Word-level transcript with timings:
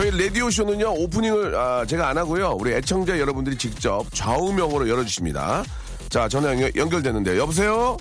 저희 0.00 0.10
라디오 0.12 0.48
쇼는요 0.48 0.94
오프닝을 0.94 1.54
아, 1.54 1.84
제가 1.84 2.08
안 2.08 2.16
하고요 2.16 2.56
우리 2.58 2.72
애청자 2.72 3.18
여러분들이 3.18 3.58
직접 3.58 4.02
좌우명으로 4.14 4.88
열어주십니다. 4.88 5.62
자 6.08 6.26
전화 6.26 6.52
연결, 6.52 6.72
연결되는데 6.74 7.36
여보세요. 7.36 7.98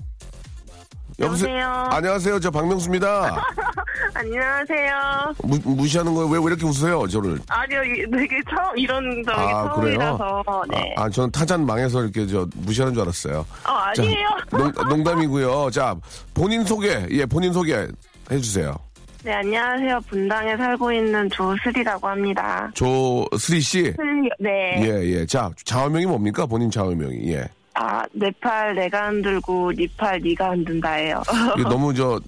여보세요? 1.20 1.68
안녕하세요. 1.92 2.40
저 2.40 2.52
박명수입니다. 2.52 3.44
안녕하세요. 4.16 5.34
무, 5.44 5.60
무시하는 5.76 6.14
거예요? 6.14 6.30
왜, 6.30 6.40
왜 6.40 6.46
이렇게 6.46 6.66
웃으세요? 6.66 7.06
저를. 7.10 7.38
아니요, 7.50 7.84
이- 7.84 8.10
되게 8.10 8.40
처음, 8.50 8.78
이런 8.78 9.24
적이 9.26 9.38
아, 9.38 9.74
그래요? 9.74 9.98
처음이라서, 10.18 10.64
네. 10.70 10.94
아, 10.96 11.04
아, 11.04 11.10
저는 11.10 11.32
타잔 11.32 11.66
망해서 11.66 12.02
이렇게 12.04 12.26
저 12.26 12.48
무시하는 12.56 12.94
줄 12.94 13.04
알았어요. 13.04 13.46
어, 13.68 13.72
아니에요. 13.72 14.28
자, 14.50 14.58
농, 14.58 14.72
농담이고요. 14.88 15.72
자, 15.72 15.94
본인 16.34 16.64
소개, 16.64 17.06
예, 17.12 17.26
본인 17.26 17.52
소개 17.52 17.86
해주세요. 18.32 18.74
네, 19.24 19.34
안녕하세요. 19.34 20.00
분당에 20.08 20.56
살고 20.56 20.92
있는 20.94 21.30
조슬이라고 21.30 22.08
합니다. 22.08 22.72
조스리 22.74 23.60
씨. 23.60 23.84
슬, 23.92 24.30
네. 24.40 24.82
예, 24.82 25.04
예. 25.12 25.26
자, 25.26 25.50
좌우명이 25.66 26.06
뭡니까? 26.06 26.46
본인 26.46 26.72
좌우명이. 26.72 27.34
예. 27.34 27.46
아, 27.74 28.04
내 28.14 28.32
팔 28.40 28.76
내가 28.76 29.10
흔들고, 29.10 29.74
네 29.76 29.88
팔 29.98 30.22
네가 30.22 30.52
흔든다예요. 30.52 31.22
이게 31.58 31.64
너무 31.68 31.94
저, 31.94 32.20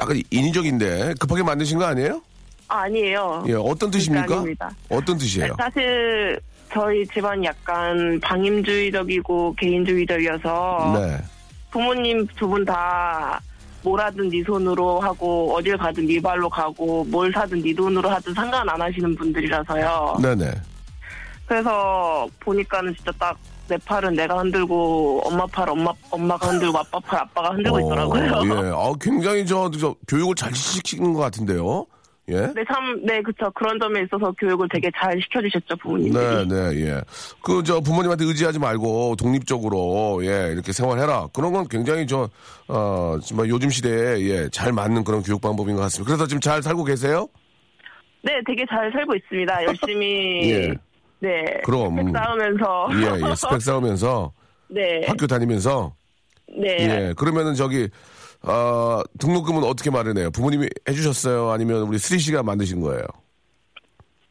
약간 0.00 0.20
인위적인데 0.30 1.14
급하게 1.20 1.44
만드신 1.44 1.78
거 1.78 1.84
아니에요? 1.84 2.20
아, 2.66 2.80
아니에요. 2.82 3.44
예, 3.46 3.54
어떤 3.54 3.88
뜻입니까? 3.90 4.34
아닙니다. 4.38 4.70
어떤 4.88 5.16
뜻이에요? 5.18 5.54
사실, 5.56 6.38
저희 6.72 7.06
집안이 7.06 7.46
약간 7.46 8.18
방임주의적이고 8.20 9.54
개인주의적이어서, 9.54 10.98
네. 11.00 11.18
부모님 11.70 12.26
두 12.36 12.48
분 12.48 12.64
다 12.64 13.40
뭐라든 13.82 14.28
네 14.28 14.42
손으로 14.44 15.00
하고 15.00 15.54
어딜 15.54 15.76
가든 15.76 16.06
네 16.06 16.20
발로 16.20 16.48
가고 16.48 17.04
뭘 17.04 17.32
사든 17.32 17.62
네 17.62 17.74
돈으로 17.74 18.08
하든 18.08 18.34
상관 18.34 18.68
안 18.68 18.80
하시는 18.80 19.14
분들이라서요. 19.16 20.18
네네. 20.22 20.52
그래서 21.46 22.26
보니까는 22.40 22.94
진짜 22.96 23.12
딱 23.12 23.36
내 23.68 23.76
팔은 23.76 24.14
내가 24.14 24.38
흔들고 24.38 25.20
엄마 25.24 25.46
팔 25.46 25.68
엄마 25.68 25.92
엄마가 26.10 26.48
흔들고 26.48 26.78
아빠 26.78 26.98
팔 27.00 27.20
아빠가 27.20 27.50
흔들고 27.50 27.80
있더라고요. 27.80 28.22
예. 28.22 28.72
아, 28.74 28.92
굉장히 28.98 29.46
저, 29.46 29.70
저 29.78 29.94
교육을 30.08 30.34
잘 30.34 30.54
시키는 30.54 31.12
것 31.12 31.20
같은데요. 31.20 31.86
예. 32.30 32.52
네, 32.54 32.62
참, 32.70 33.00
네, 33.04 33.22
그쵸. 33.22 33.50
그런 33.54 33.78
점에 33.80 34.02
있어서 34.02 34.30
교육을 34.32 34.68
되게 34.70 34.90
잘 34.94 35.18
시켜주셨죠, 35.22 35.66
네, 35.68 35.74
부모님들이. 35.80 36.48
네, 36.48 36.86
예. 36.86 37.00
그, 37.42 37.62
저, 37.64 37.80
부모님한테 37.80 38.24
의지하지 38.26 38.58
말고, 38.58 39.16
독립적으로, 39.16 40.20
예, 40.24 40.52
이렇게 40.52 40.72
생활해라. 40.72 41.28
그런 41.32 41.52
건 41.52 41.66
굉장히 41.68 42.06
저, 42.06 42.28
어, 42.68 43.18
정말 43.24 43.48
요즘 43.48 43.70
시대에, 43.70 44.20
예, 44.28 44.48
잘 44.50 44.72
맞는 44.72 45.04
그런 45.04 45.22
교육 45.22 45.40
방법인 45.40 45.76
것 45.76 45.82
같습니다. 45.82 46.06
그래서 46.06 46.26
지금 46.26 46.40
잘 46.40 46.62
살고 46.62 46.84
계세요? 46.84 47.26
네, 48.22 48.32
되게 48.46 48.64
잘 48.68 48.92
살고 48.92 49.14
있습니다. 49.14 49.64
열심히. 49.64 50.50
예. 50.50 50.74
네. 51.20 51.44
그럼. 51.64 51.96
책 51.96 52.14
쌓으면서. 52.14 52.88
예, 52.92 53.30
예. 53.30 53.34
스펙 53.34 53.62
쌓으면서, 53.62 54.32
네. 54.68 55.00
학교 55.06 55.26
다니면서, 55.26 55.94
네. 56.60 56.76
예. 56.80 57.14
그러면은 57.16 57.54
저기, 57.54 57.88
어, 58.42 59.02
등록금은 59.18 59.64
어떻게 59.64 59.90
마련해요? 59.90 60.30
부모님이 60.30 60.68
해주셨어요? 60.88 61.50
아니면 61.50 61.82
우리 61.82 61.98
스리 61.98 62.18
씨가 62.18 62.42
만드신 62.42 62.80
거예요? 62.80 63.04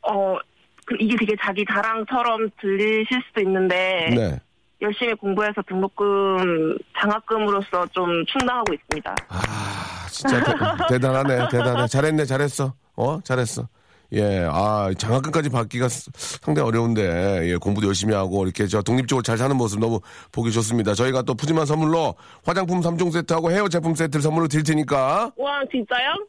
어, 0.01 0.37
그 0.85 0.95
이게 0.99 1.15
되게 1.17 1.35
자기 1.41 1.65
자랑처럼 1.69 2.49
들리실 2.61 3.21
수도 3.27 3.41
있는데 3.41 4.09
네. 4.15 4.39
열심히 4.81 5.13
공부해서 5.15 5.61
등록금 5.67 6.77
장학금으로서 6.99 7.87
좀 7.87 8.25
충당하고 8.25 8.73
있습니다. 8.73 9.15
아, 9.29 10.07
진짜 10.09 10.43
대, 10.87 10.99
단하네 10.99 11.49
대단해. 11.49 11.87
잘했네, 11.87 12.25
잘했어. 12.25 12.73
어, 12.95 13.19
잘했어. 13.21 13.67
예, 14.13 14.47
아, 14.49 14.89
장학금까지 14.97 15.49
받기가 15.49 15.89
스- 15.89 16.09
상당히 16.41 16.67
어려운데, 16.69 17.49
예, 17.51 17.55
공부도 17.57 17.87
열심히 17.87 18.13
하고, 18.13 18.45
이렇게 18.45 18.65
저 18.67 18.81
독립적으로 18.81 19.21
잘 19.21 19.37
사는 19.37 19.53
모습 19.55 19.79
너무 19.81 19.99
보기 20.31 20.51
좋습니다. 20.53 20.93
저희가 20.93 21.23
또 21.23 21.33
푸짐한 21.35 21.65
선물로 21.65 22.15
화장품 22.45 22.79
3종 22.79 23.11
세트하고 23.11 23.51
헤어 23.51 23.67
제품 23.67 23.95
세트를 23.95 24.21
선물로 24.21 24.47
드릴 24.47 24.63
테니까, 24.63 25.31
와 25.35 25.59
진짜요? 25.69 26.25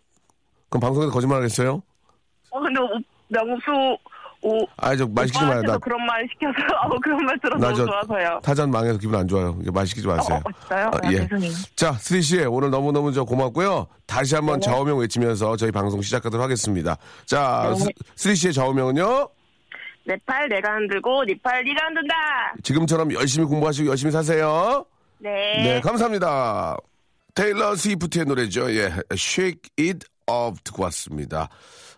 그럼 0.71 0.81
방송에서 0.81 1.13
거짓말 1.13 1.39
하겠어요? 1.39 1.81
어 2.51 2.61
근데 2.61 2.81
오, 2.81 2.89
명수 3.29 3.97
오 4.43 4.65
아, 4.77 4.95
저말 4.95 5.27
시키지 5.27 5.45
마요. 5.45 5.63
나, 5.63 5.79
그런 5.79 6.05
말 6.07 6.27
시켜서 6.31 6.55
어, 6.87 6.99
그런 7.01 7.25
말 7.25 7.39
들어서 7.41 7.59
나 7.59 7.73
너무 7.73 7.77
저 7.77 7.87
좋아서요. 7.87 8.41
타잔 8.43 8.71
망해서 8.71 8.99
기분 8.99 9.19
안 9.19 9.27
좋아요. 9.27 9.59
말 9.73 9.87
시키지 9.87 10.07
마세요. 10.07 10.41
어, 10.45 10.49
어, 10.49 10.53
진짜요? 10.61 10.87
아, 10.87 10.99
아, 11.03 11.13
예. 11.13 11.17
죄송해요. 11.19 11.53
자, 11.75 11.93
스리 11.95 12.23
씨, 12.23 12.39
오늘 12.45 12.71
너무 12.71 12.93
너무 12.93 13.13
저 13.13 13.25
고맙고요. 13.25 13.87
다시 14.07 14.37
한번 14.37 14.61
좌우명 14.61 14.99
외치면서 14.99 15.57
저희 15.57 15.73
방송 15.73 16.01
시작하도록 16.01 16.43
하겠습니다. 16.43 16.97
자, 17.27 17.71
네. 17.71 17.75
스, 17.81 17.89
스리 18.15 18.37
씨의 18.37 18.53
좌우명은요? 18.53 19.29
내 20.07 20.28
팔 20.28 20.49
내가 20.49 20.75
흔들고 20.77 21.25
네 21.25 21.41
팔 21.41 21.65
네가 21.65 21.87
흔든다. 21.89 22.15
지금처럼 22.63 23.13
열심히 23.15 23.47
공부하시고 23.47 23.91
열심히 23.91 24.13
사세요. 24.13 24.85
네. 25.19 25.31
네, 25.63 25.81
감사합니다. 25.81 26.77
테일러 27.35 27.75
스위프트의 27.77 28.25
노래죠. 28.25 28.73
예, 28.75 28.93
Shake 29.13 29.71
It 29.79 30.07
Off 30.31 30.59
듣고 30.65 30.85
왔습니다. 30.85 31.49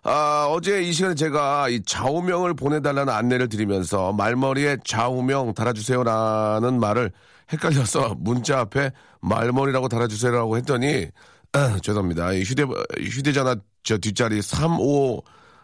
아, 0.02 0.46
어제 0.50 0.82
이 0.82 0.92
시간에 0.92 1.14
제가 1.14 1.68
이 1.68 1.82
좌우명을 1.82 2.54
보내달라는 2.54 3.12
안내를 3.12 3.48
드리면서 3.48 4.12
말머리에 4.12 4.78
좌우명 4.84 5.52
달아주세요라는 5.52 6.80
말을 6.80 7.12
헷갈려서 7.52 8.14
문자 8.18 8.60
앞에 8.60 8.92
말머리라고 9.20 9.88
달아주세요라고 9.88 10.56
했더니 10.56 11.06
죄송합니다. 11.82 12.32
이 12.32 12.42
휴대 12.42 12.64
휴대전화 12.98 13.56
저 13.82 13.98
뒷자리 13.98 14.40
35 14.40 15.22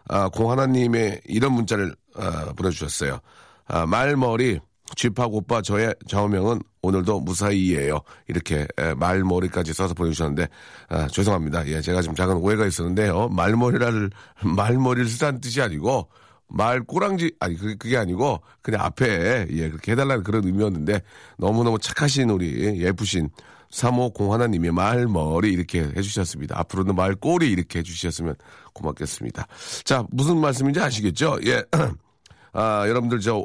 아, 0.08 0.28
공하나님의 0.28 1.22
이런 1.26 1.53
문자를 1.53 1.94
아, 2.14 2.53
보내주셨어요. 2.56 3.18
아, 3.66 3.86
말머리 3.86 4.60
쥐팍 4.97 5.32
오빠 5.32 5.62
저의 5.62 5.94
좌우명은 6.08 6.60
오늘도 6.86 7.20
무사히예요. 7.20 8.00
이렇게 8.28 8.66
에, 8.78 8.94
말머리까지 8.94 9.72
써서 9.72 9.94
보내주셨는데 9.94 10.48
아, 10.88 11.06
죄송합니다. 11.09 11.66
예, 11.66 11.80
제가 11.80 12.03
좀 12.03 12.15
작은 12.15 12.36
오해가 12.36 12.66
있었는데요. 12.66 13.28
말머리를 13.34 14.10
말머리를 14.44 15.09
쓰다는 15.09 15.41
뜻이 15.41 15.60
아니고 15.60 16.09
말 16.48 16.80
꼬랑지 16.83 17.33
아니 17.41 17.56
그게, 17.56 17.74
그게 17.74 17.97
아니고 17.97 18.41
그냥 18.62 18.83
앞에 18.83 19.47
예 19.50 19.68
그렇게 19.68 19.92
해달라는 19.92 20.22
그런 20.22 20.44
의미였는데 20.44 21.03
너무 21.38 21.65
너무 21.65 21.78
착하신 21.78 22.30
우리 22.30 22.80
예쁘신 22.80 23.30
350 23.71 24.33
하나님의 24.33 24.71
말머리 24.71 25.53
이렇게 25.53 25.80
해주셨습니다. 25.97 26.59
앞으로는 26.60 26.94
말꼬리 26.94 27.50
이렇게 27.50 27.80
해주셨으면 27.80 28.36
고맙겠습니다. 28.72 29.47
자 29.84 30.04
무슨 30.10 30.38
말씀인지 30.38 30.80
아시겠죠? 30.80 31.38
예. 31.47 31.65
아, 32.53 32.88
여러분들 32.88 33.21
저 33.21 33.44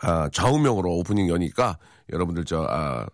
아, 0.00 0.28
좌우명으로 0.32 0.90
오프닝 0.98 1.28
여니까 1.28 1.78
여러분들 2.12 2.44
저 2.44 2.66
아, 2.68 3.06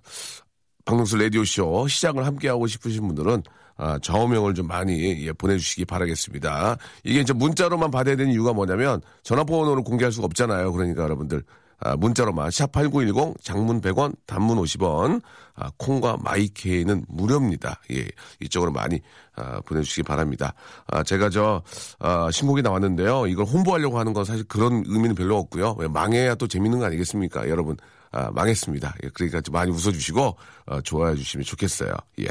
박명수 0.85 1.17
라디오 1.17 1.45
쇼 1.45 1.87
시작을 1.89 2.27
함께 2.27 2.49
하고 2.49 2.67
싶으신 2.67 3.07
분들은 3.07 3.43
아, 3.77 3.99
좌우명을 4.01 4.55
좀 4.55 4.67
많이 4.67 5.27
예, 5.27 5.33
보내주시기 5.33 5.85
바라겠습니다. 5.87 6.77
이게 7.05 7.21
이제 7.21 7.33
문자로만 7.33 7.91
받아야 7.91 8.17
되는 8.17 8.33
이유가 8.33 8.53
뭐냐면 8.53 9.01
전화번호를 9.23 9.83
공개할 9.83 10.13
수가 10.13 10.27
없잖아요. 10.27 10.73
그러니까 10.73 11.03
여러분들 11.03 11.43
아, 11.85 11.97
문자로만 11.97 12.51
샵8910 12.51 13.43
장문 13.43 13.81
100원 13.81 14.15
단문 14.27 14.59
50원 14.59 15.21
아, 15.55 15.71
콩과 15.79 16.19
마이케이는 16.23 17.05
무료입니다. 17.09 17.81
예, 17.93 18.07
이쪽으로 18.41 18.71
많이 18.71 19.01
아, 19.35 19.61
보내주시기 19.63 20.05
바랍니다. 20.05 20.55
아, 20.87 21.03
제가 21.03 21.31
저 21.31 21.63
아, 21.99 22.31
신곡이 22.31 22.63
나왔는데요. 22.63 23.27
이걸 23.27 23.47
홍보하려고 23.47 23.99
하는 23.99 24.13
건 24.13 24.25
사실 24.25 24.45
그런 24.45 24.85
의미는 24.87 25.15
별로 25.15 25.37
없고요. 25.39 25.77
왜 25.79 25.89
망해야 25.89 26.37
또 26.37 26.47
재밌는 26.47 26.79
거 26.79 26.85
아니겠습니까? 26.85 27.49
여러분 27.49 27.77
아, 28.13 28.31
망했습니다. 28.31 28.95
예, 29.05 29.09
그러니까 29.15 29.41
좀 29.41 29.53
많이 29.55 29.71
웃어주시고 29.71 30.37
어, 30.67 30.81
좋아해 30.83 31.15
주시면 31.17 31.45
좋겠어요. 31.45 31.93
예, 32.21 32.27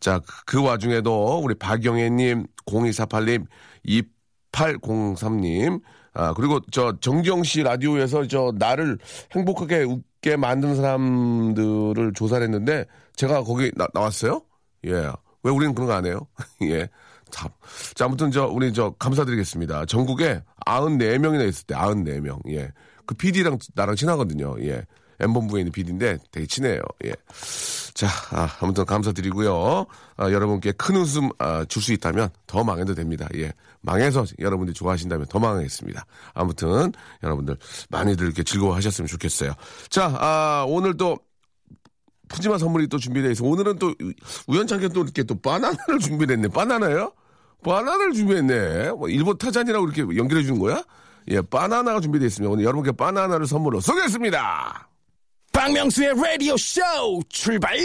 자 0.00 0.20
그 0.46 0.62
와중에도 0.62 1.38
우리 1.38 1.54
박영애님 1.54 2.46
0248님 2.66 3.46
2803님 4.52 5.80
아, 6.14 6.32
그리고 6.34 6.60
저 6.72 6.96
정경 7.00 7.44
씨 7.44 7.62
라디오에서 7.62 8.26
저 8.26 8.52
나를 8.56 8.98
행복하게 9.32 9.82
웃게 9.84 10.36
만드는 10.36 10.74
사람들을 10.76 12.12
조사를 12.14 12.42
했는데 12.44 12.86
제가 13.14 13.42
거기 13.44 13.70
나, 13.76 13.86
나왔어요? 13.94 14.42
예. 14.86 15.12
왜 15.44 15.52
우리는 15.52 15.74
그런 15.74 15.86
거 15.88 15.94
안 15.94 16.06
해요? 16.06 16.26
예. 16.62 16.88
참. 17.30 17.48
자, 17.94 18.06
아무튼 18.06 18.30
저, 18.30 18.46
우리 18.46 18.72
저 18.72 18.90
감사드리겠습니다. 18.98 19.84
전국에 19.84 20.42
94명이나 20.66 21.46
있을 21.48 21.66
때 21.66 21.74
94명. 21.74 22.40
예. 22.50 22.72
그 23.06 23.14
PD랑 23.14 23.58
나랑 23.74 23.94
친하거든요. 23.94 24.56
예. 24.62 24.84
M본부에 25.20 25.60
있는 25.60 25.72
PD인데 25.72 26.18
되게 26.30 26.46
친해요. 26.46 26.80
예. 27.04 27.12
자, 27.94 28.06
아, 28.30 28.48
아무튼 28.60 28.84
감사드리고요. 28.84 29.86
아, 30.16 30.30
여러분께 30.30 30.72
큰 30.72 30.96
웃음 30.96 31.30
아, 31.38 31.64
줄수 31.64 31.92
있다면 31.92 32.30
더 32.46 32.62
망해도 32.62 32.94
됩니다. 32.94 33.28
예. 33.36 33.52
망해서 33.80 34.24
여러분들이 34.38 34.74
좋아하신다면 34.74 35.26
더 35.26 35.38
망하겠습니다. 35.38 36.06
아무튼 36.34 36.92
여러분들 37.22 37.56
많이들 37.90 38.26
이렇게 38.26 38.42
즐거워하셨으면 38.42 39.08
좋겠어요. 39.08 39.54
자, 39.88 40.14
아, 40.18 40.64
오늘 40.68 40.96
또 40.96 41.18
푸짐한 42.28 42.58
선물이 42.58 42.88
또 42.88 42.98
준비되어 42.98 43.30
있어. 43.32 43.44
오늘은 43.44 43.78
또 43.78 43.94
우연찮게 44.46 44.88
또 44.88 45.02
이렇게 45.02 45.22
또 45.24 45.34
바나나를 45.40 45.98
준비했네. 45.98 46.48
바나나요? 46.48 47.12
바나나를 47.64 48.12
준비했네. 48.12 48.92
뭐 48.92 49.08
일본 49.08 49.36
타잔이라고 49.38 49.88
이렇게 49.88 50.16
연결해 50.16 50.42
주는 50.44 50.58
거야? 50.60 50.82
예, 51.30 51.40
바나나가 51.40 52.00
준비되어 52.00 52.26
있습니다. 52.26 52.50
오늘 52.52 52.64
여러분께 52.64 52.92
바나나를 52.92 53.46
선물로 53.46 53.80
쏘겠습니다. 53.80 54.88
박명수의 55.58 56.14
라디오 56.14 56.56
쇼 56.56 56.80
출발! 57.28 57.76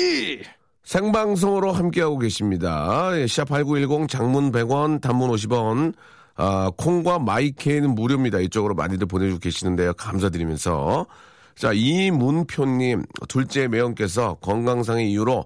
생방송으로 0.84 1.72
함께하고 1.72 2.20
계십니다. 2.20 3.10
예, 3.18 3.26
샵8910 3.26 4.08
장문 4.08 4.52
100원, 4.52 5.02
단문 5.02 5.32
50원, 5.32 5.96
아, 6.36 6.70
콩과 6.78 7.18
마이케이는 7.18 7.96
무료입니다. 7.96 8.38
이쪽으로 8.42 8.76
많이들 8.76 9.08
보내주고 9.08 9.40
계시는데요. 9.40 9.94
감사드리면서. 9.96 11.08
자, 11.56 11.72
이문표님, 11.74 13.06
둘째 13.28 13.68
매형께서 13.68 14.36
건강상의 14.36 15.10
이유로 15.10 15.44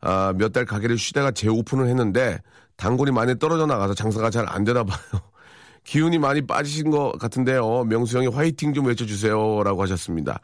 아, 0.00 0.32
몇 0.36 0.52
달 0.52 0.64
가게를 0.64 0.98
쉬다가 0.98 1.30
재오픈을 1.30 1.86
했는데 1.86 2.40
단골이 2.76 3.12
많이 3.12 3.38
떨어져 3.38 3.66
나가서 3.66 3.94
장사가 3.94 4.30
잘 4.30 4.46
안 4.48 4.64
되나 4.64 4.82
봐요. 4.82 4.98
기운이 5.84 6.18
많이 6.18 6.44
빠지신 6.44 6.90
것 6.90 7.12
같은데요. 7.20 7.84
명수 7.84 8.16
형이 8.18 8.26
화이팅 8.26 8.74
좀 8.74 8.86
외쳐주세요. 8.86 9.62
라고 9.62 9.80
하셨습니다. 9.82 10.40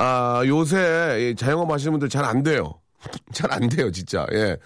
아, 0.00 0.42
요새 0.46 1.34
자영업 1.36 1.70
하시는 1.70 1.90
분들 1.92 2.08
잘 2.08 2.24
안 2.24 2.42
돼요. 2.42 2.74
잘 3.32 3.52
안 3.52 3.68
돼요, 3.68 3.90
진짜. 3.90 4.26
예. 4.32 4.56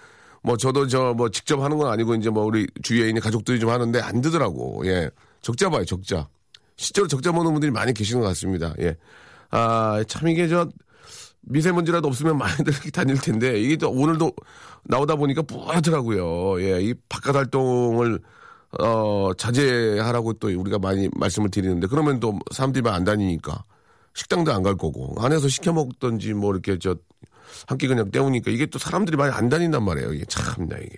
뭐 0.43 0.57
저도 0.57 0.87
저 0.87 1.13
뭐 1.13 1.29
직접 1.29 1.59
하는 1.61 1.77
건 1.77 1.91
아니고 1.91 2.15
이제 2.15 2.29
뭐 2.29 2.43
우리 2.45 2.67
주위에 2.83 3.07
있는 3.07 3.21
가족들이 3.21 3.59
좀 3.59 3.69
하는데 3.69 3.99
안 3.99 4.21
되더라고. 4.21 4.83
예. 4.85 5.09
적자 5.41 5.69
봐요, 5.69 5.85
적자. 5.85 6.27
실제로 6.77 7.07
적자 7.07 7.31
보는 7.31 7.51
분들이 7.51 7.71
많이 7.71 7.93
계시는 7.93 8.21
것 8.21 8.27
같습니다. 8.29 8.73
예. 8.79 8.95
아, 9.51 10.03
참 10.07 10.27
이게 10.27 10.47
저 10.47 10.69
미세먼지라도 11.41 12.07
없으면 12.07 12.37
많이들 12.37 12.73
다닐 12.91 13.17
텐데 13.19 13.59
이게 13.59 13.75
또 13.75 13.89
오늘도 13.91 14.31
나오다 14.85 15.15
보니까 15.15 15.41
뿌옇더라고요. 15.43 16.61
예. 16.61 16.81
이 16.81 16.93
바깥 17.09 17.35
활동을 17.35 18.19
어, 18.79 19.31
자제하라고 19.37 20.33
또 20.33 20.47
우리가 20.47 20.79
많이 20.79 21.09
말씀을 21.15 21.49
드리는데 21.49 21.87
그러면 21.87 22.19
또 22.19 22.37
사람들이 22.51 22.87
안 22.89 23.03
다니니까 23.03 23.63
식당도 24.15 24.51
안 24.53 24.63
갈 24.63 24.75
거고 24.77 25.15
안에서 25.23 25.47
시켜 25.49 25.73
먹던지 25.73 26.33
뭐 26.33 26.51
이렇게 26.53 26.77
저 26.79 26.95
한 27.67 27.77
끼 27.77 27.87
그냥 27.87 28.09
때우니까 28.09 28.49
이게 28.49 28.65
또 28.65 28.79
사람들이 28.79 29.15
많이 29.15 29.31
안 29.31 29.47
다닌단 29.47 29.83
말이에요. 29.83 30.13
이게 30.13 30.25
참나 30.25 30.75
이게. 30.77 30.95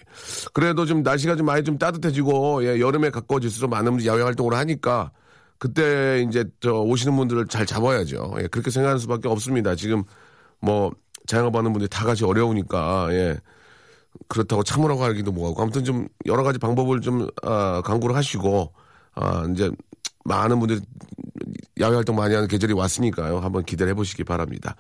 그래도 0.54 0.86
좀 0.86 1.04
날씨가 1.04 1.36
좀 1.36 1.46
많이 1.48 1.64
좀 1.66 1.78
따뜻해지고 1.78 2.64
예, 2.66 2.80
여름에 2.80 3.10
가까워질수록 3.10 3.70
많은 3.70 4.06
야외 4.06 4.24
활동을 4.24 4.54
하니까 4.54 5.12
그때 5.58 6.24
이제 6.28 6.46
저 6.62 6.72
오시는 6.82 7.16
분들을 7.18 7.48
잘 7.48 7.66
잡아야죠. 7.66 8.36
예, 8.40 8.48
그렇게 8.48 8.72
생각하는 8.72 9.00
수밖에 9.00 9.28
없습니다. 9.28 9.76
지금 9.76 10.04
뭐 10.62 10.92
자영업하는 11.28 11.74
분들이 11.74 11.90
다 11.90 12.06
같이 12.06 12.24
어려우니까 12.24 13.08
예. 13.12 13.38
그렇다고 14.30 14.64
참으라고 14.64 15.04
하기도 15.04 15.32
뭐하고 15.34 15.62
아무튼 15.62 15.84
좀 15.84 16.08
여러 16.26 16.44
가지 16.44 16.58
방법을 16.58 17.02
좀 17.02 17.28
아, 17.44 17.82
강구를 17.84 18.16
하시고 18.16 18.72
아, 19.16 19.46
이제 19.52 19.70
많은 20.26 20.60
분들이 20.60 20.82
야외 21.80 21.96
활동 21.96 22.16
많이 22.16 22.34
하는 22.34 22.48
계절이 22.48 22.74
왔으니까요. 22.74 23.40
한번 23.40 23.64
기대를 23.64 23.92
해보시기 23.92 24.24
바랍니다. 24.24 24.76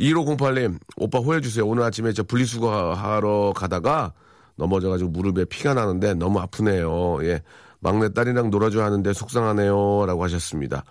1508님, 0.00 0.78
오빠 0.96 1.18
호해주세요. 1.18 1.66
오늘 1.66 1.82
아침에 1.84 2.12
저 2.12 2.22
분리수거 2.22 2.94
하러 2.94 3.52
가다가 3.54 4.12
넘어져가지고 4.56 5.10
무릎에 5.10 5.44
피가 5.44 5.74
나는데 5.74 6.14
너무 6.14 6.40
아프네요. 6.40 7.18
예. 7.24 7.42
막내 7.80 8.12
딸이랑 8.12 8.50
놀아줘야 8.50 8.86
하는데 8.86 9.12
속상하네요. 9.12 10.06
라고 10.06 10.24
하셨습니다. 10.24 10.84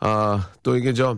아, 0.00 0.50
또 0.62 0.76
이게 0.76 0.92
저, 0.92 1.16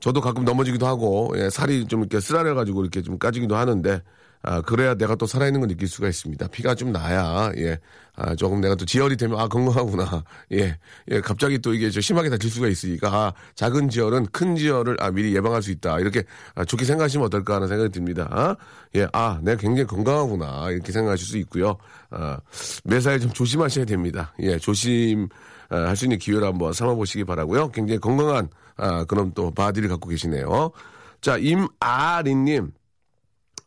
저도 0.00 0.20
가끔 0.20 0.44
넘어지기도 0.44 0.86
하고, 0.86 1.32
예, 1.36 1.50
살이 1.50 1.86
좀 1.86 2.00
이렇게 2.00 2.20
쓰라려가지고 2.20 2.82
이렇게 2.82 3.02
좀 3.02 3.18
까지기도 3.18 3.56
하는데, 3.56 4.02
아, 4.42 4.62
그래야 4.62 4.94
내가 4.94 5.14
또 5.16 5.26
살아있는 5.26 5.60
걸 5.60 5.68
느낄 5.68 5.86
수가 5.86 6.08
있습니다. 6.08 6.48
피가 6.48 6.74
좀 6.74 6.92
나야, 6.92 7.52
예. 7.56 7.78
아, 8.16 8.34
조금 8.34 8.60
내가 8.60 8.74
또 8.74 8.86
지혈이 8.86 9.16
되면, 9.16 9.38
아, 9.38 9.48
건강하구나. 9.48 10.24
예. 10.52 10.78
예, 11.10 11.20
갑자기 11.20 11.58
또 11.58 11.74
이게 11.74 11.90
저 11.90 12.00
심하게 12.00 12.30
다칠 12.30 12.50
수가 12.50 12.68
있으니까, 12.68 13.08
아, 13.08 13.32
작은 13.54 13.90
지혈은 13.90 14.26
큰 14.32 14.56
지혈을, 14.56 14.96
아, 15.00 15.10
미리 15.10 15.34
예방할 15.34 15.62
수 15.62 15.70
있다. 15.70 16.00
이렇게, 16.00 16.24
아, 16.54 16.64
좋게 16.64 16.86
생각하시면 16.86 17.26
어떨까 17.26 17.56
하는 17.56 17.68
생각이 17.68 17.90
듭니다. 17.90 18.28
아, 18.30 18.56
예, 18.96 19.06
아, 19.12 19.40
내가 19.42 19.60
굉장히 19.60 19.86
건강하구나. 19.86 20.70
이렇게 20.70 20.90
생각하실 20.90 21.26
수 21.26 21.36
있고요. 21.38 21.76
아, 22.10 22.38
매사에 22.84 23.18
좀 23.18 23.30
조심하셔야 23.32 23.84
됩니다. 23.84 24.34
예, 24.40 24.58
조심, 24.58 25.28
아, 25.68 25.76
할수 25.76 26.06
있는 26.06 26.18
기회를 26.18 26.46
한번 26.46 26.72
삼아보시기 26.72 27.24
바라고요 27.24 27.70
굉장히 27.72 28.00
건강한, 28.00 28.48
아, 28.78 29.04
그럼 29.04 29.32
또 29.34 29.50
바디를 29.50 29.90
갖고 29.90 30.08
계시네요. 30.08 30.70
자, 31.20 31.36
임아리님. 31.36 32.72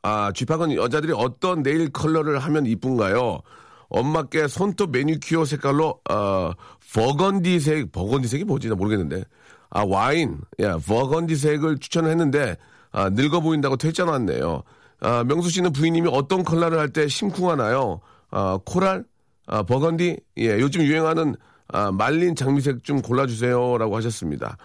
아, 0.04 0.32
쥐팍은 0.34 0.76
여자들이 0.76 1.14
어떤 1.16 1.64
네일 1.64 1.90
컬러를 1.92 2.40
하면 2.40 2.66
이쁜가요? 2.66 3.40
엄마께 3.90 4.48
손톱 4.48 4.92
매니큐어 4.92 5.46
색깔로, 5.46 6.00
어, 6.10 6.52
버건디색, 6.94 7.92
버건디색이 7.92 8.44
뭐지? 8.44 8.68
나 8.70 8.76
모르겠는데. 8.76 9.24
아, 9.70 9.84
와인, 9.88 10.40
야, 10.62 10.78
버건디색을 10.78 11.80
추천을 11.80 12.12
했는데, 12.12 12.58
아, 12.92 13.10
늙어 13.10 13.40
보인다고 13.40 13.78
퇴짜 13.78 14.04
놨네요. 14.06 14.64
아, 15.00 15.24
명수 15.24 15.50
씨는 15.50 15.72
부인님이 15.72 16.10
어떤 16.12 16.44
컬러를 16.44 16.78
할 16.80 16.90
때 16.90 17.08
심쿵하나요? 17.08 18.02
아, 18.30 18.60
코랄? 18.66 19.06
아, 19.48 19.64
버건디? 19.64 20.18
예, 20.38 20.60
요즘 20.60 20.82
유행하는, 20.82 21.36
아, 21.70 21.92
말린 21.92 22.36
장미색 22.36 22.84
좀 22.84 23.02
골라주세요. 23.02 23.78
라고 23.78 23.96
하셨습니다. 23.98 24.58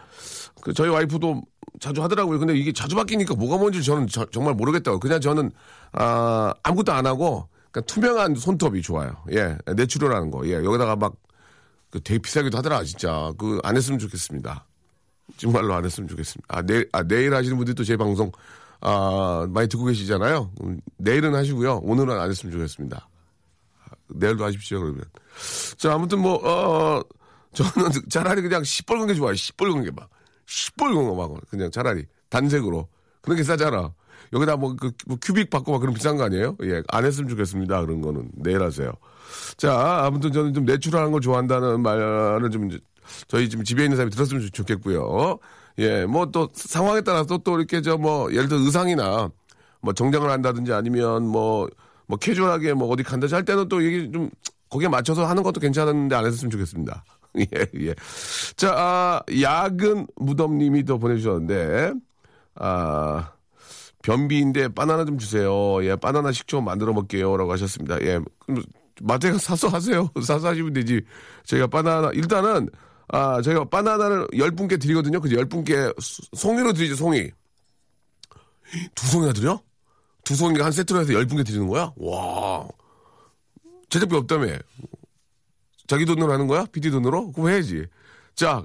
그, 0.60 0.72
저희 0.74 0.88
와이프도 0.88 1.42
자주 1.80 2.02
하더라고요. 2.02 2.38
근데 2.38 2.56
이게 2.56 2.72
자주 2.72 2.96
바뀌니까 2.96 3.34
뭐가 3.34 3.56
뭔지 3.56 3.82
저는 3.82 4.06
저- 4.08 4.26
정말 4.26 4.54
모르겠다고. 4.54 4.98
그냥 5.00 5.20
저는, 5.20 5.50
아, 5.92 6.52
아무것도 6.62 6.92
안 6.92 7.06
하고, 7.06 7.48
그냥 7.70 7.84
투명한 7.86 8.34
손톱이 8.34 8.82
좋아요. 8.82 9.12
예, 9.32 9.56
내추럴하는 9.74 10.30
거. 10.30 10.46
예, 10.46 10.54
여기다가 10.54 10.96
막, 10.96 11.14
그 11.90 12.00
되게 12.02 12.18
비싸기도 12.18 12.58
하더라, 12.58 12.82
진짜. 12.84 13.32
그, 13.38 13.60
안 13.62 13.76
했으면 13.76 13.98
좋겠습니다. 13.98 14.64
정말로 15.36 15.74
안 15.74 15.84
했으면 15.84 16.08
좋겠습니다. 16.08 16.46
아, 16.56 16.62
내일, 16.62 16.88
아, 16.92 17.02
내일 17.02 17.34
하시는 17.34 17.56
분들이 17.56 17.74
또 17.74 17.84
제 17.84 17.96
방송, 17.96 18.32
아, 18.80 19.46
많이 19.50 19.68
듣고 19.68 19.84
계시잖아요. 19.84 20.50
음, 20.62 20.80
내일은 20.96 21.34
하시고요. 21.34 21.78
오늘은 21.82 22.18
안 22.18 22.30
했으면 22.30 22.52
좋겠습니다. 22.52 23.08
아, 23.84 23.94
내일도 24.08 24.44
하십시오, 24.44 24.80
그러면. 24.80 25.04
자, 25.76 25.94
아무튼 25.94 26.20
뭐, 26.20 26.34
어, 26.44 27.02
저는 27.52 27.90
차라리 28.10 28.42
그냥 28.42 28.62
시뻘건 28.64 29.06
게 29.08 29.14
좋아요. 29.14 29.34
시뻘건 29.34 29.84
게 29.84 29.90
막. 29.90 30.08
막. 31.14 31.40
그냥 31.50 31.70
차라리. 31.70 32.04
단색으로. 32.30 32.88
그런 33.22 33.36
게 33.36 33.42
싸잖아. 33.42 33.92
여기다 34.32 34.56
뭐, 34.56 34.74
그, 34.76 34.90
뭐 35.06 35.16
큐빅 35.20 35.50
받고 35.50 35.72
막 35.72 35.78
그런 35.78 35.94
비싼 35.94 36.16
거 36.16 36.24
아니에요? 36.24 36.56
예, 36.64 36.82
안 36.88 37.04
했으면 37.04 37.28
좋겠습니다. 37.30 37.80
그런 37.82 38.00
거는. 38.00 38.30
내일 38.34 38.62
하세요. 38.62 38.92
자, 39.56 40.04
아무튼 40.04 40.32
저는 40.32 40.54
좀 40.54 40.64
내추럴한 40.64 41.12
걸 41.12 41.20
좋아한다는 41.20 41.80
말을 41.82 42.50
좀 42.50 42.70
저희 43.26 43.48
지금 43.48 43.64
집에 43.64 43.84
있는 43.84 43.96
사람이 43.96 44.10
들었으면 44.10 44.42
좋- 44.42 44.52
좋겠고요. 44.52 45.38
예, 45.78 46.04
뭐 46.06 46.26
또 46.30 46.48
상황에 46.54 47.00
따라서 47.02 47.38
또 47.38 47.56
이렇게 47.58 47.80
저 47.80 47.96
뭐 47.96 48.30
예를 48.32 48.48
들어 48.48 48.58
의상이나 48.60 49.30
뭐 49.80 49.92
정장을 49.94 50.28
한다든지 50.30 50.72
아니면 50.72 51.26
뭐, 51.26 51.68
뭐 52.06 52.18
캐주얼하게 52.18 52.74
뭐 52.74 52.88
어디 52.88 53.02
간다지 53.02 53.34
할 53.34 53.44
때는 53.44 53.68
또 53.68 53.80
이게 53.80 54.10
좀 54.10 54.28
거기에 54.70 54.88
맞춰서 54.88 55.24
하는 55.24 55.42
것도 55.42 55.60
괜찮은데 55.60 56.14
안 56.16 56.26
했으면 56.26 56.50
좋겠습니다. 56.50 57.04
예, 57.38 57.46
예. 57.80 57.94
자, 58.56 58.72
아, 58.76 59.20
야근 59.40 60.06
무덤님이 60.16 60.84
또 60.84 60.98
보내주셨는데, 60.98 61.92
아, 62.56 63.32
변비인데 64.02 64.68
바나나 64.68 65.04
좀 65.04 65.18
주세요. 65.18 65.84
예, 65.84 65.94
바나나 65.96 66.32
식초 66.32 66.60
만들어 66.60 66.92
먹게요. 66.92 67.36
라고 67.36 67.52
하셨습니다. 67.52 68.00
예, 68.02 68.18
그럼 68.46 68.62
마트에 69.02 69.36
사서 69.38 69.68
하세요. 69.68 70.08
사서 70.24 70.48
하시면 70.48 70.72
되지. 70.72 71.02
저희가 71.44 71.66
바나나, 71.66 72.10
일단은, 72.14 72.68
아, 73.08 73.40
저희가 73.42 73.64
바나나를 73.66 74.26
열 74.38 74.50
분께 74.50 74.76
드리거든요. 74.76 75.20
그래서 75.20 75.36
열 75.38 75.46
분께 75.46 75.92
수- 76.00 76.22
송이로 76.34 76.72
드리죠, 76.72 76.94
송이. 76.96 77.30
두 78.94 79.06
송이나 79.06 79.32
드려? 79.32 79.60
두 80.24 80.34
송이가 80.34 80.64
한 80.64 80.72
세트로 80.72 81.00
해서 81.00 81.12
열 81.14 81.26
분께 81.26 81.42
드리는 81.44 81.66
거야? 81.68 81.92
와. 81.96 82.66
제작비 83.88 84.14
없다며. 84.16 84.46
자기 85.88 86.04
돈으로 86.04 86.32
하는 86.32 86.46
거야? 86.46 86.66
PD 86.70 86.90
돈으로? 86.90 87.32
그럼 87.32 87.48
해야지. 87.48 87.86
자, 88.36 88.62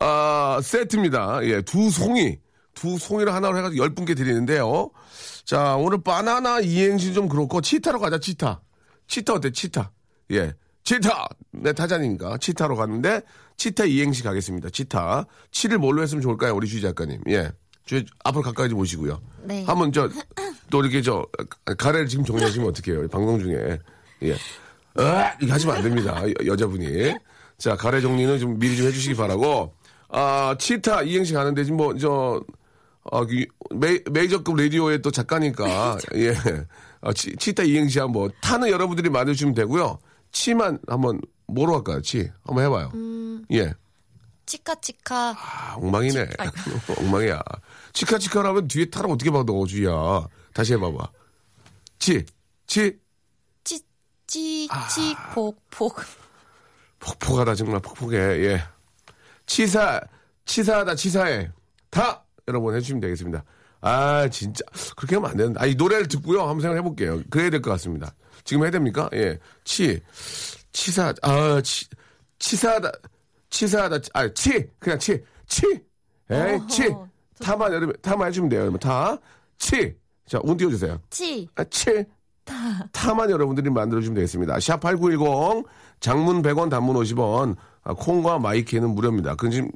아, 0.00 0.60
세트입니다. 0.62 1.38
예, 1.44 1.62
두 1.62 1.88
송이. 1.88 2.38
두 2.74 2.98
송이를 2.98 3.32
하나로 3.32 3.56
해가지고 3.56 3.82
열 3.82 3.94
분께 3.94 4.14
드리는데요. 4.14 4.90
자, 5.44 5.76
오늘 5.76 6.02
바나나 6.02 6.60
이행시 6.60 7.14
좀 7.14 7.28
그렇고, 7.28 7.60
치타로 7.60 8.00
가자, 8.00 8.18
치타. 8.18 8.60
치타 9.06 9.34
어때, 9.34 9.52
치타? 9.52 9.92
예. 10.32 10.52
치타! 10.82 11.28
내 11.52 11.72
타잔이니까. 11.72 12.38
치타로 12.38 12.74
갔는데, 12.74 13.22
치타 13.56 13.84
이행시 13.84 14.24
가겠습니다. 14.24 14.70
치타. 14.70 15.26
치를 15.52 15.78
뭘로 15.78 16.02
했으면 16.02 16.22
좋을까요, 16.22 16.56
우리 16.56 16.66
주희 16.66 16.82
작가님? 16.82 17.20
예. 17.28 17.52
주희, 17.86 18.04
앞으로 18.24 18.42
가까이 18.42 18.68
좀 18.68 18.80
오시고요. 18.80 19.20
네. 19.44 19.62
한번 19.64 19.92
저, 19.92 20.08
또 20.70 20.80
이렇게 20.80 21.02
저, 21.02 21.24
가래를 21.78 22.08
지금 22.08 22.24
정리하시면 22.24 22.68
어떡해요, 22.68 23.06
방송 23.08 23.38
중에. 23.38 23.78
예. 24.24 24.36
아, 24.96 25.34
이거 25.40 25.52
하시면 25.54 25.76
안 25.76 25.82
됩니다. 25.82 26.22
여, 26.46 26.56
자분이 26.56 27.14
자, 27.58 27.76
가래 27.76 28.00
정리는 28.00 28.38
좀 28.38 28.58
미리 28.58 28.76
좀 28.76 28.86
해주시기 28.86 29.16
바라고. 29.16 29.74
아, 30.08 30.54
치타 30.58 31.02
이행시 31.02 31.32
가는데 31.32 31.64
지금 31.64 31.76
뭐, 31.76 31.96
저, 31.96 32.42
아, 33.10 33.24
그 33.24 33.44
메, 33.74 34.00
메이저급 34.10 34.56
라디오의 34.56 35.02
또 35.02 35.10
작가니까, 35.10 35.98
예. 36.14 36.34
아, 37.00 37.12
치, 37.12 37.34
치타 37.36 37.64
이행시 37.64 37.98
한번, 37.98 38.30
타는 38.40 38.68
여러분들이 38.70 39.10
만드시면 39.10 39.54
되고요. 39.54 39.98
치만 40.30 40.78
한번, 40.86 41.20
뭐로 41.46 41.74
할까요, 41.76 42.00
치? 42.00 42.30
한번 42.44 42.64
해봐요. 42.64 42.92
예. 43.52 43.72
치카치카 44.46 45.34
아, 45.36 45.74
엉망이네. 45.76 46.28
엉망이야. 47.00 47.40
치카치카라면 47.92 48.68
뒤에 48.68 48.86
타랑 48.86 49.10
어떻게 49.10 49.30
받아, 49.30 49.52
주희야. 49.66 50.28
다시 50.52 50.74
해봐봐. 50.74 51.10
치, 51.98 52.24
치, 52.66 52.96
찌찌찌 54.38 55.14
폭폭. 55.32 55.96
폭폭하다 56.98 57.54
정말 57.54 57.80
폭폭해 57.80 58.18
예. 58.18 58.62
치사 59.46 60.00
치사하다 60.44 60.96
치사해. 60.96 61.50
다! 61.90 62.24
여러분 62.48 62.74
해주시면 62.74 63.00
되겠습니다. 63.00 63.44
아 63.80 64.28
진짜. 64.28 64.64
그렇게 64.96 65.14
하면 65.16 65.30
안 65.30 65.36
되는데. 65.36 65.60
아이 65.60 65.74
노래를 65.76 66.08
듣고요. 66.08 66.40
한번 66.40 66.60
생각해 66.60 66.82
볼게요. 66.82 67.22
그래야 67.30 67.48
될 67.50 67.62
것 67.62 67.70
같습니다. 67.70 68.12
지금 68.42 68.64
해야 68.64 68.70
됩니까? 68.72 69.08
예 69.12 69.38
치 69.64 70.00
치사 70.72 71.14
아 71.22 71.60
치, 71.62 71.86
치사하다 72.40 72.90
치사하다 73.50 73.98
아 74.14 74.28
치! 74.34 74.66
그냥 74.80 74.98
치 74.98 75.22
치! 75.46 75.64
에이 76.30 76.58
치! 76.68 76.88
타만 77.40 77.72
여러분 77.72 77.94
타만 78.02 78.28
해주면 78.28 78.48
돼요 78.50 78.62
여러분. 78.62 78.80
타 78.80 79.16
치 79.58 79.94
자 80.26 80.40
운 80.42 80.56
띄워주세요. 80.56 81.00
치. 81.10 81.46
아, 81.54 81.62
치. 81.64 82.04
타만 82.92 83.30
여러분들이 83.30 83.70
만들어주면 83.70 84.14
되겠습니다. 84.14 84.56
샵8910 84.56 85.64
장문 86.00 86.42
100원 86.42 86.70
단문 86.70 86.96
50원 86.96 87.56
아, 87.82 87.94
콩과 87.94 88.38
my 88.38 88.53
K는 88.53 88.90
무료입니다. 88.90 89.34
그건 89.34 89.50
지금 89.50 89.70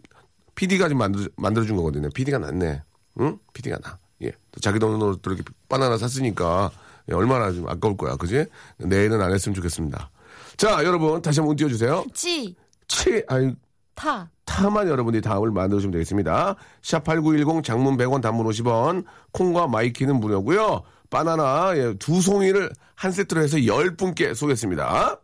PD가 0.55 0.89
지금 0.89 0.99
만들어, 0.99 1.29
만들어준 1.37 1.77
거거든요. 1.77 2.09
PD가 2.11 2.39
낫네. 2.39 2.83
응? 3.21 3.39
PD가 3.53 3.79
나. 3.79 3.99
예. 4.23 4.33
또 4.51 4.61
자기 4.61 4.79
돈으로 4.79 5.17
또 5.17 5.33
이렇게 5.33 5.45
바나나 5.69 5.97
샀으니까 5.99 6.71
예, 7.11 7.15
얼마나 7.15 7.53
좀 7.53 7.69
아까울 7.69 7.97
거야. 7.97 8.17
그지? 8.17 8.47
내일은 8.79 9.21
안 9.21 9.33
했으면 9.33 9.55
좋겠습니다. 9.55 10.11
자, 10.57 10.85
여러분 10.85 11.23
다시 11.23 11.41
한번 11.41 11.57
띄워주세요. 11.57 12.05
치 12.13 12.57
치, 12.89 13.23
아이, 13.29 13.55
타 13.95 14.31
타만 14.45 14.89
여러분들이 14.89 15.23
다음을 15.23 15.51
만들어주시면 15.51 15.93
되겠습니다. 15.93 16.57
샵8910 16.83 17.63
장문 17.63 17.97
100원 17.97 18.23
단문 18.23 18.47
50원 18.47 19.05
콩과 19.33 19.69
my 19.69 19.83
K는 19.83 20.19
무료고요. 20.19 20.83
바나나 21.11 21.73
예, 21.77 21.95
두 21.99 22.21
송이를 22.21 22.71
한 22.95 23.13
세트로 23.13 23.43
해서 23.43 23.57
10분께 23.57 24.35
쏘겠습니다. 24.35 25.19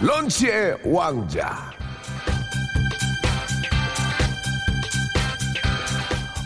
런치의 0.00 0.78
왕자 0.86 1.70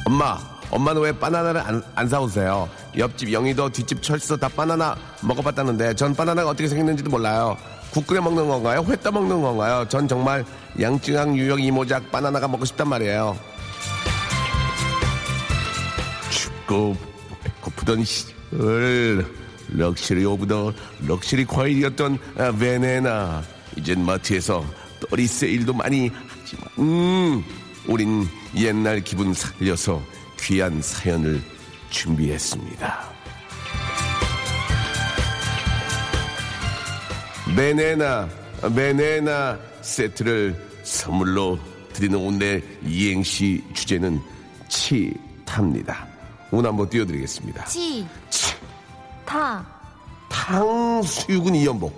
엄마, 0.07 0.39
엄마는 0.71 1.03
왜 1.03 1.13
바나나를 1.13 1.61
안, 1.61 1.83
안 1.95 2.09
사오세요? 2.09 2.69
옆집 2.99 3.33
영희도 3.33 3.71
뒷집 3.71 4.03
철수 4.03 4.37
다 4.37 4.49
바나나 4.49 4.97
먹어봤다는데 5.23 5.95
전 5.95 6.15
바나나가 6.15 6.51
어떻게 6.51 6.69
생겼는지도 6.69 7.11
몰라요. 7.11 7.57
국 7.95 8.07
끓여 8.09 8.21
먹는 8.21 8.49
건가요? 8.49 8.85
회 8.89 8.97
떠 8.97 9.13
먹는 9.13 9.41
건가요? 9.41 9.87
전 9.89 10.09
정말 10.09 10.45
양증항 10.81 11.37
유역 11.37 11.61
이모작 11.63 12.11
바나나가 12.11 12.49
먹고 12.49 12.65
싶단 12.65 12.89
말이에요. 12.89 13.39
춥고 16.31 16.97
배고프던 17.45 18.03
시절 18.05 19.25
luxury 19.69 20.25
of 20.25 20.47
the 20.49 20.73
luxury 21.07 21.45
과일이었던 21.45 22.19
아, 22.37 22.53
바나나 22.53 23.43
이젠 23.77 24.05
마트에서 24.05 24.65
떨이 25.09 25.27
세일도 25.29 25.73
많이 25.75 26.11
하지만 26.29 26.69
음 26.81 27.45
우린 27.87 28.27
옛날 28.57 29.01
기분 29.03 29.33
살려서 29.33 30.03
귀한 30.41 30.83
사연을 30.83 31.41
준비했습니다. 31.91 33.14
바나나 37.57 38.29
바나나 38.75 39.59
세트를 39.81 40.57
선물로 40.83 41.59
드리는 41.93 42.19
오늘 42.19 42.63
이행시 42.83 43.63
주제는 43.73 44.21
치탑니다. 44.69 46.07
오늘 46.51 46.71
한번 46.71 46.89
띄워드리겠습니다. 46.89 47.67
치 47.67 48.07
치. 48.29 48.55
타 49.25 49.65
탕수육은 50.29 51.55
이연복. 51.55 51.95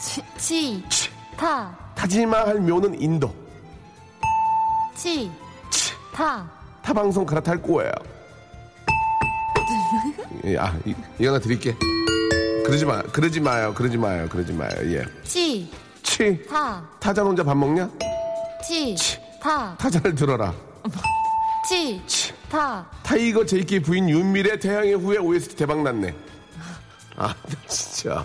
치, 0.00 0.22
치, 0.38 0.82
치. 0.88 1.10
타, 1.36 1.76
타지마할 1.94 2.58
묘는 2.60 3.00
인도. 3.00 3.32
치, 4.96 5.30
치. 5.70 5.92
타, 6.14 6.50
타방송 6.82 7.26
갈아탈 7.26 7.60
거예요. 7.62 7.92
예, 10.44 10.56
아, 10.56 10.74
이, 10.84 10.94
이거 11.18 11.28
하나 11.28 11.38
드릴게. 11.38 11.76
그러지 12.72 12.86
마, 12.86 13.02
그러지 13.02 13.38
마요, 13.40 13.74
그러지 13.74 13.98
마요, 13.98 14.26
그러지 14.30 14.50
마요, 14.54 14.70
예. 14.84 15.04
치, 15.24 15.70
치. 16.02 16.42
타, 16.48 16.82
타잔 16.98 17.26
혼자 17.26 17.44
밥 17.44 17.54
먹냐? 17.54 17.86
치, 18.66 18.94
치. 18.96 19.18
타, 19.42 19.76
타잔을 19.76 20.14
들어라. 20.14 20.54
치, 21.68 22.00
치. 22.06 22.32
타, 22.48 22.86
타이거 23.02 23.44
JK 23.44 23.80
부인 23.80 24.08
윤미래 24.08 24.58
태양의 24.58 24.94
후예 24.94 25.18
OST 25.18 25.54
대박 25.54 25.82
났네. 25.82 26.14
아, 27.16 27.34
진짜. 27.68 28.24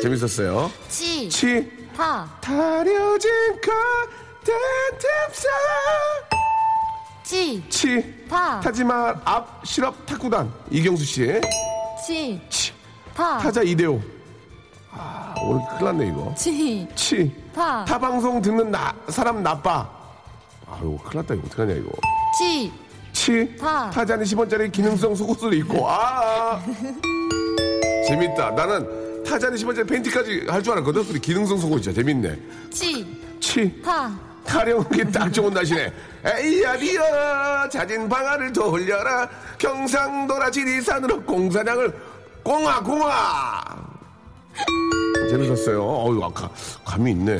재밌었어요. 0.00 0.70
치, 0.88 1.28
치. 1.28 1.68
타, 1.96 2.24
타려진 2.40 3.30
커튼 3.54 4.54
틈사. 4.96 5.48
치, 7.24 7.68
치. 7.68 8.26
타, 8.30 8.60
타지마 8.60 9.14
앞 9.24 9.60
실업 9.66 10.06
탁구단 10.06 10.52
이경수 10.70 11.04
씨. 11.04 11.40
치, 12.06 12.40
치. 12.48 12.77
타, 13.18 13.36
타자 13.38 13.62
이대호. 13.62 14.00
아, 14.92 15.34
오늘 15.42 15.60
큰일 15.70 15.84
났네, 15.86 16.06
이거. 16.06 16.32
치, 16.36 16.86
치. 16.94 17.34
타, 17.52 17.84
타 17.84 17.98
방송 17.98 18.40
듣는 18.40 18.70
나, 18.70 18.94
사람 19.08 19.42
나빠. 19.42 19.90
아유, 20.70 20.96
큰일 21.02 21.16
났다, 21.22 21.34
이거. 21.34 21.42
어떡하냐, 21.46 21.74
이거. 21.74 21.90
치, 22.38 22.72
치. 23.12 23.56
타. 23.56 23.90
타자는 23.90 24.24
10원짜리 24.24 24.70
기능성 24.70 25.16
속옷을 25.16 25.52
입고, 25.54 25.88
아. 25.88 25.94
아. 26.54 26.62
재밌다. 28.06 28.52
나는 28.52 29.24
타자는 29.24 29.56
10원짜리 29.58 29.88
팬티까지 29.88 30.46
할 30.48 30.62
줄 30.62 30.74
알았거든. 30.74 31.04
근데 31.04 31.18
기능성 31.18 31.58
속옷이야. 31.58 31.92
재밌네. 31.94 32.38
치, 32.70 33.20
치. 33.40 33.82
타, 33.82 34.16
타령하기 34.44 35.10
딱 35.10 35.32
좋은 35.32 35.52
날씨네. 35.52 35.92
에이야, 36.24 36.72
리어. 36.74 37.68
자진 37.68 38.08
방아를 38.08 38.52
돌려라. 38.52 39.28
경상도라 39.58 40.52
지리산으로 40.52 41.20
공사장을 41.24 41.92
공아, 42.48 42.82
공아. 42.82 43.62
재밌었어요. 45.28 45.84
어유 45.84 46.24
아까 46.24 46.48
감이 46.82 47.10
있네. 47.10 47.32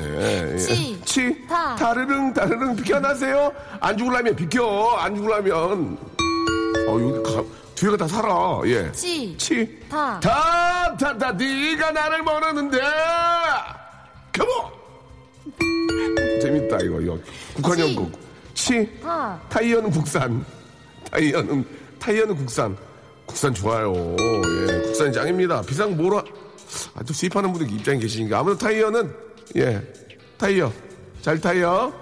예. 0.53 0.59
치, 0.59 1.00
치, 1.03 1.47
타. 1.49 1.75
타르릉, 1.77 2.35
타르릉 2.35 2.77
비켜나세요. 2.77 3.50
안 3.81 3.97
죽을라면 3.97 4.37
비켜. 4.37 4.97
안 4.99 5.17
죽을라면. 5.17 5.99
어, 6.88 7.00
여기 7.00 7.23
가, 7.23 7.43
뒤에가 7.75 7.97
다 7.97 8.07
살아. 8.07 8.61
예. 8.67 8.93
치. 8.93 9.35
치. 9.38 9.81
타. 9.88 10.21
다, 10.21 10.95
다, 10.99 11.17
다, 11.17 11.33
네가 11.33 11.91
나를 11.91 12.23
모르는데. 12.23 12.79
컴온! 14.35 14.71
재밌다, 16.43 16.81
이거. 16.83 17.00
이거. 17.00 17.19
국한 17.55 17.77
치. 17.77 17.81
연극. 17.97 18.12
치. 18.53 19.00
타. 19.03 19.41
타이어는 19.49 19.91
국산. 19.91 20.45
타이어는, 21.11 21.65
타이어는 21.99 22.37
국산. 22.37 22.77
국산 23.38 23.54
좋아요. 23.54 24.16
예, 24.18 24.83
국산이 24.83 25.12
짱입니다. 25.12 25.62
거 25.62 25.87
뭐라. 25.90 26.25
아, 26.95 27.04
또 27.04 27.14
수입하는 27.14 27.52
분들 27.52 27.73
입장에 27.73 28.00
계시니까. 28.00 28.40
아무래도 28.40 28.59
타이어는, 28.59 29.14
예, 29.54 29.80
타이어. 30.37 30.73
잘 31.23 31.40
타요. 31.40 31.92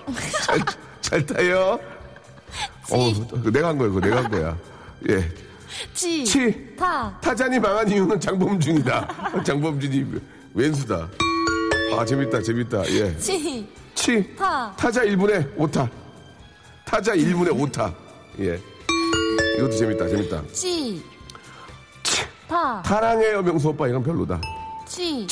잘, 0.47 0.59
잘 1.03 1.27
타요. 1.27 1.79
어, 2.91 3.51
내가 3.51 3.69
한 3.69 3.77
거야, 3.77 3.89
그거 3.89 4.01
내가 4.01 4.25
한 4.25 4.31
거야. 4.31 4.57
예. 5.11 5.29
치. 5.93 6.25
치. 6.25 6.75
타. 6.75 7.19
타잔이 7.21 7.59
망한 7.61 7.91
이유는 7.91 8.19
장범준이다. 8.19 9.43
장범준이 9.45 10.07
왼수다. 10.55 11.07
아, 11.99 12.05
재밌다, 12.07 12.41
재밌다. 12.41 12.83
예. 12.93 13.15
치. 13.19 13.69
치. 13.95 14.35
타. 14.37 14.75
타자 14.75 15.03
1분에 15.05 15.55
5타. 15.55 15.87
타자 16.87 17.13
1분에 17.13 17.51
5타. 17.51 17.95
예. 18.41 18.59
이것도 19.59 19.77
재밌다, 19.77 20.09
재밌다. 20.09 20.43
치. 20.55 21.05
타. 22.49 22.83
사랑해요, 22.85 23.43
명수 23.43 23.69
오빠. 23.71 23.89
이건 23.89 24.03
별로다. 24.03 24.41
치. 24.87 25.27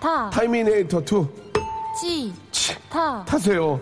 타. 0.00 0.30
타이미네이터 0.30 1.00
2. 1.00 1.04
치. 2.00 2.32
치. 2.50 2.76
타. 2.88 3.24
타세요. 3.24 3.80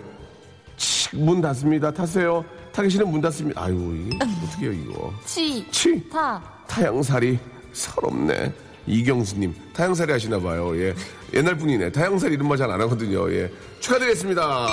치. 0.77 1.15
문 1.17 1.41
닫습니다. 1.41 1.91
타세요. 1.91 2.45
타기 2.73 2.89
싫으면 2.91 3.13
문 3.13 3.21
닫습니다. 3.21 3.63
아유, 3.63 3.75
이게 4.07 4.19
어떻게 4.47 4.67
해요, 4.67 4.73
이거. 4.73 5.13
치. 5.25 5.67
치. 5.71 6.09
타. 6.09 6.41
타양살이 6.67 7.39
서럽네. 7.73 8.53
이경수님 8.87 9.55
타양살이 9.75 10.11
하시나 10.13 10.41
봐요. 10.41 10.75
예. 10.81 10.95
옛날 11.35 11.57
분이네. 11.57 11.93
타양살이 11.93 12.35
이런 12.35 12.49
말 12.49 12.57
잘 12.57 12.71
안 12.71 12.81
하거든요. 12.83 13.31
예. 13.33 13.51
축하드리겠습니다. 13.81 14.67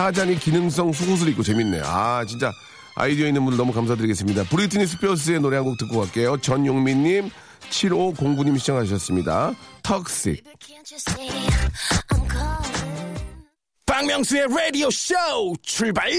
타잔이 0.00 0.38
기능성 0.38 0.94
속옷을 0.94 1.28
입고 1.28 1.42
재밌네. 1.42 1.82
아 1.84 2.24
진짜 2.24 2.50
아이디어 2.94 3.26
있는 3.26 3.44
분들 3.44 3.58
너무 3.58 3.70
감사드리겠습니다. 3.74 4.44
브리트니 4.44 4.86
스피어스의 4.86 5.40
노래 5.40 5.58
한 5.58 5.64
곡 5.66 5.76
듣고 5.76 6.00
갈게요. 6.00 6.38
전용민님, 6.38 7.28
7509님 7.68 8.58
시청하셨습니다. 8.58 9.54
턱식. 9.82 10.42
박명수의 13.84 14.46
라디오 14.48 14.90
쇼 14.90 15.14
출발! 15.60 16.10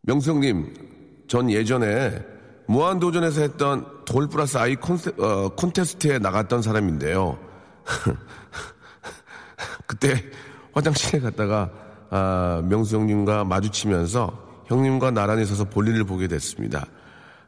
명수형님, 0.00 1.26
전 1.28 1.50
예전에 1.50 2.18
무한도전에서 2.66 3.42
했던 3.42 4.04
돌 4.06 4.26
플러스 4.26 4.56
아이 4.56 4.74
콘세, 4.74 5.10
어, 5.18 5.50
콘테스트에 5.50 6.18
나갔던 6.18 6.62
사람인데요. 6.62 7.38
그때 9.86 10.24
화장실에 10.72 11.20
갔다가 11.20 11.70
아, 12.10 12.62
명수 12.64 12.96
형님과 12.96 13.44
마주치면서 13.44 14.46
형님과 14.66 15.10
나란히 15.10 15.44
서서 15.44 15.64
볼일을 15.64 16.04
보게 16.04 16.28
됐습니다. 16.28 16.86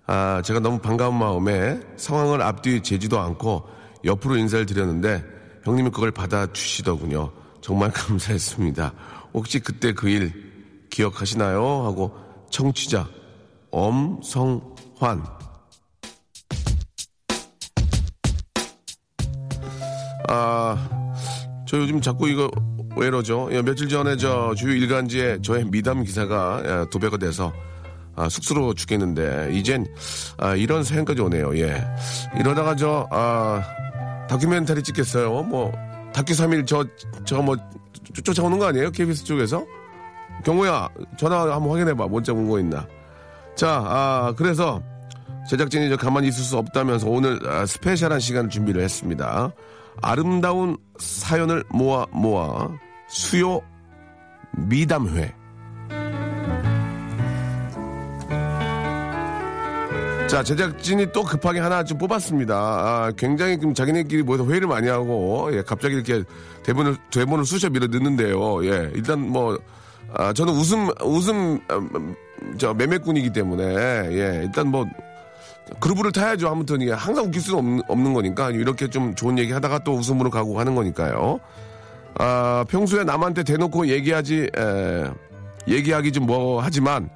아, 0.06 0.42
제가 0.44 0.60
너무 0.60 0.78
반가운 0.78 1.14
마음에 1.18 1.80
상황을 1.96 2.42
앞뒤 2.42 2.82
재지도 2.82 3.18
않고 3.20 3.68
옆으로 4.04 4.36
인사를 4.36 4.66
드렸는데 4.66 5.24
형님이 5.64 5.90
그걸 5.90 6.10
받아주시더군요. 6.10 7.30
정말 7.60 7.90
감사했습니다. 7.92 8.92
혹시 9.34 9.60
그때 9.60 9.92
그 9.92 10.08
일 10.08 10.50
기억하시나요? 10.90 11.84
하고 11.84 12.12
청취자 12.50 13.06
엄성환 13.70 15.22
아, 20.28 20.88
저 21.66 21.76
요즘 21.78 22.00
자꾸 22.00 22.28
이거 22.28 22.50
왜 22.96 23.06
이러죠? 23.06 23.48
예, 23.52 23.62
며칠 23.62 23.88
전에 23.88 24.16
저 24.16 24.54
주요 24.54 24.72
일간지에 24.74 25.38
저의 25.42 25.64
미담 25.64 26.02
기사가 26.02 26.62
예, 26.64 26.86
도배가 26.90 27.16
돼서 27.18 27.52
아, 28.16 28.28
쑥스러워 28.28 28.74
죽겠는데 28.74 29.50
이젠 29.52 29.86
아, 30.38 30.54
이런 30.54 30.82
사연까지 30.82 31.20
오네요. 31.22 31.56
예, 31.58 31.82
이러다가 32.38 32.74
저 32.76 33.06
아, 33.10 33.62
다큐멘터리 34.28 34.82
찍겠어요. 34.82 35.42
뭐 35.44 35.72
다큐 36.12 36.32
3일 36.34 36.66
저 36.66 36.84
저 37.24 37.40
뭐 37.40 37.56
쫓아오는 38.24 38.58
거 38.58 38.66
아니에요? 38.66 38.90
KBS 38.90 39.22
쪽에서 39.24 39.64
경호야 40.44 40.88
전화 41.16 41.42
한번 41.42 41.70
확인해봐. 41.70 42.08
문자 42.08 42.32
온거 42.32 42.58
있나? 42.58 42.86
자, 43.54 43.82
아, 43.86 44.34
그래서 44.36 44.82
제작진이 45.48 45.88
저 45.90 45.96
가만히 45.96 46.28
있을 46.28 46.42
수 46.42 46.56
없다면서 46.58 47.08
오늘 47.08 47.38
아, 47.48 47.64
스페셜한 47.66 48.18
시간을 48.18 48.50
준비를 48.50 48.82
했습니다. 48.82 49.52
아름다운 50.02 50.76
사연을 51.00 51.64
모아 51.70 52.06
모아 52.12 52.68
수요 53.08 53.60
미담회. 54.52 55.34
자, 60.30 60.44
제작진이 60.44 61.10
또 61.12 61.24
급하게 61.24 61.58
하나 61.58 61.82
좀 61.82 61.98
뽑았습니다. 61.98 62.54
아, 62.54 63.12
굉장히 63.16 63.58
좀 63.58 63.74
자기네끼리 63.74 64.22
모여서 64.22 64.46
회의를 64.46 64.68
많이 64.68 64.88
하고, 64.88 65.50
예, 65.52 65.60
갑자기 65.62 65.96
이렇게 65.96 66.22
대본을, 66.62 66.96
대본을 67.10 67.44
쑤셔 67.44 67.68
밀어 67.68 67.88
넣는데요. 67.88 68.64
예, 68.64 68.92
일단 68.94 69.28
뭐, 69.28 69.58
아, 70.14 70.32
저는 70.32 70.52
웃음, 70.52 70.88
웃음, 71.02 71.58
음, 71.72 72.14
저, 72.58 72.72
매매꾼이기 72.72 73.32
때문에, 73.32 73.64
예, 73.64 74.42
일단 74.44 74.68
뭐, 74.68 74.86
그루브를 75.78 76.12
타야죠. 76.12 76.48
아무튼 76.48 76.80
이게 76.80 76.92
항상 76.92 77.26
웃길 77.26 77.40
수는 77.40 77.58
없는, 77.58 77.82
없는 77.88 78.14
거니까 78.14 78.50
이렇게 78.50 78.88
좀 78.88 79.14
좋은 79.14 79.38
얘기 79.38 79.52
하다가 79.52 79.80
또 79.84 79.94
웃음으로 79.94 80.30
가고 80.30 80.58
하는 80.58 80.74
거니까요. 80.74 81.38
아, 82.18 82.64
평소에 82.68 83.04
남한테 83.04 83.44
대놓고 83.44 83.86
얘기하지, 83.88 84.50
에, 84.56 85.04
얘기하기 85.68 86.12
좀 86.12 86.26
뭐 86.26 86.60
하지만 86.60 87.08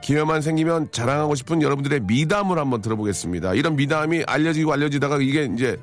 기회만 0.00 0.40
생기면 0.42 0.88
자랑하고 0.90 1.34
싶은 1.34 1.60
여러분들의 1.60 2.00
미담을 2.00 2.58
한번 2.58 2.80
들어보겠습니다. 2.80 3.54
이런 3.54 3.76
미담이 3.76 4.24
알려지고 4.26 4.72
알려지다가 4.72 5.18
이게 5.20 5.44
이제 5.52 5.76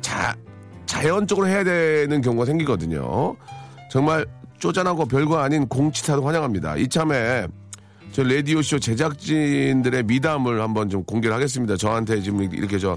자, 0.00 0.34
자연적으로 0.86 1.48
해야 1.48 1.64
되는 1.64 2.20
경우가 2.20 2.44
생기거든요. 2.44 3.36
정말 3.90 4.26
쪼잔하고 4.58 5.06
별거 5.06 5.38
아닌 5.38 5.66
공치사도 5.66 6.26
환영합니다. 6.26 6.76
이참에 6.76 7.46
저 8.14 8.22
라디오 8.22 8.62
쇼 8.62 8.78
제작진들의 8.78 10.04
미담을 10.04 10.62
한번 10.62 10.88
좀 10.88 11.02
공개를 11.02 11.34
하겠습니다. 11.34 11.76
저한테 11.76 12.20
지금 12.20 12.42
이렇게 12.42 12.78
저, 12.78 12.96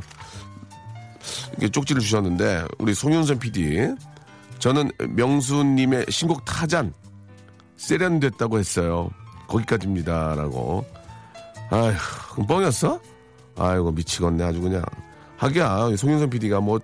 이렇게 1.53 1.69
쪽지를 1.69 1.99
주셨는데, 2.03 2.65
우리 2.77 2.93
송윤선 2.93 3.39
PD. 3.39 3.95
저는 4.59 4.91
명수님의 5.09 6.05
신곡 6.09 6.45
타잔, 6.45 6.93
세련됐다고 7.77 8.59
했어요. 8.59 9.09
거기까지입니다. 9.47 10.35
라고. 10.35 10.85
아휴, 11.71 12.45
뻥이었어? 12.45 12.99
아이고, 13.57 13.91
미치겠네. 13.93 14.43
아주 14.43 14.61
그냥. 14.61 14.83
하기야, 15.37 15.95
송윤선 15.97 16.29
PD가 16.29 16.59
뭐, 16.59 16.79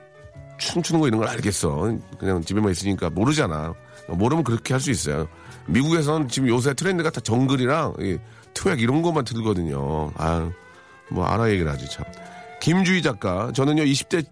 춤추는 0.57 1.01
거 1.01 1.07
이런 1.07 1.19
걸 1.19 1.29
알겠어. 1.29 1.95
그냥 2.17 2.43
집에만 2.43 2.71
있으니까 2.71 3.11
모르잖아. 3.11 3.75
모르면 4.07 4.43
그렇게 4.43 4.73
할 4.73 4.81
수 4.81 4.89
있어요. 4.89 5.27
미국에서는 5.67 6.27
지금 6.27 6.49
요새 6.49 6.73
트렌드가 6.73 7.09
다 7.09 7.19
정글이랑 7.21 7.93
이 7.99 8.17
트랙 8.53 8.81
이런 8.81 9.01
것만 9.01 9.23
들거든요. 9.25 10.11
아, 10.15 10.49
뭐 11.09 11.25
알아 11.25 11.49
얘기를 11.51 11.71
하지 11.71 11.89
참. 11.89 12.05
김주희 12.61 13.01
작가, 13.01 13.51
저는요 13.53 13.83
20대 13.83 14.25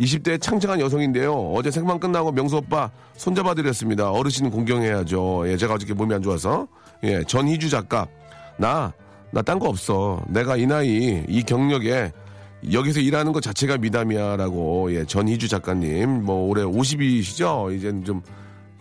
20대 0.00 0.40
창창한 0.40 0.80
여성인데요. 0.80 1.32
어제 1.52 1.70
생방 1.70 1.98
끝나고 1.98 2.32
명수 2.32 2.56
오빠 2.56 2.90
손잡아 3.16 3.54
드렸습니다. 3.54 4.10
어르신 4.10 4.50
공경해야죠. 4.50 5.44
예, 5.48 5.56
제가 5.56 5.74
어저께 5.74 5.94
몸이 5.94 6.14
안 6.14 6.22
좋아서. 6.22 6.66
예, 7.04 7.22
전희주 7.24 7.68
작가, 7.70 8.06
나, 8.56 8.92
나 9.32 9.42
딴 9.42 9.58
거 9.58 9.68
없어. 9.68 10.22
내가 10.28 10.56
이 10.56 10.66
나이, 10.66 11.24
이 11.28 11.42
경력에 11.42 12.12
여기서 12.72 13.00
일하는 13.00 13.32
것 13.32 13.42
자체가 13.42 13.78
미담이야 13.78 14.36
라고 14.36 14.92
예, 14.94 15.04
전희주 15.04 15.48
작가님 15.48 16.24
뭐 16.24 16.48
올해 16.48 16.62
50이시죠? 16.62 17.76
이젠 17.76 18.04
좀 18.04 18.22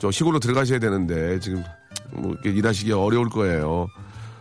저 0.02 0.10
시골로 0.10 0.40
들어가셔야 0.40 0.80
되는데 0.80 1.40
지금 1.40 1.64
뭐 2.14 2.36
일하시기 2.44 2.92
어려울 2.92 3.30
거예요. 3.30 3.88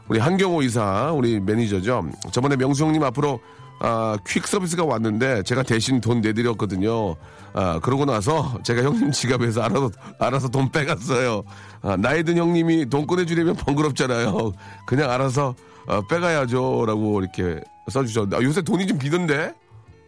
우리 0.08 0.18
한경호 0.18 0.62
이사 0.62 1.12
우리 1.12 1.38
매니저죠. 1.40 2.10
저번에 2.32 2.56
명수 2.56 2.84
형님 2.84 3.02
앞으로 3.04 3.40
아, 3.82 4.16
퀵 4.26 4.46
서비스가 4.46 4.84
왔는데 4.84 5.42
제가 5.42 5.62
대신 5.62 6.00
돈 6.00 6.20
내드렸거든요. 6.20 7.16
아, 7.54 7.80
그러고 7.80 8.04
나서 8.04 8.58
제가 8.62 8.82
형님 8.82 9.10
지갑에서 9.10 9.62
알아서 9.62 9.90
알아서 10.18 10.48
돈 10.48 10.70
빼갔어요. 10.70 11.42
아, 11.82 11.96
나이 11.96 12.22
든 12.22 12.36
형님이 12.36 12.90
돈 12.90 13.06
꺼내주려면 13.06 13.54
번거롭잖아요. 13.56 14.52
그냥 14.86 15.10
알아서 15.10 15.54
어, 15.86 16.02
빼가야죠 16.08 16.84
라고 16.86 17.20
이렇게 17.20 17.60
써주셨는데 17.88 18.36
아, 18.36 18.42
요새 18.42 18.62
돈이 18.62 18.86
좀 18.86 18.98
비던데? 18.98 19.54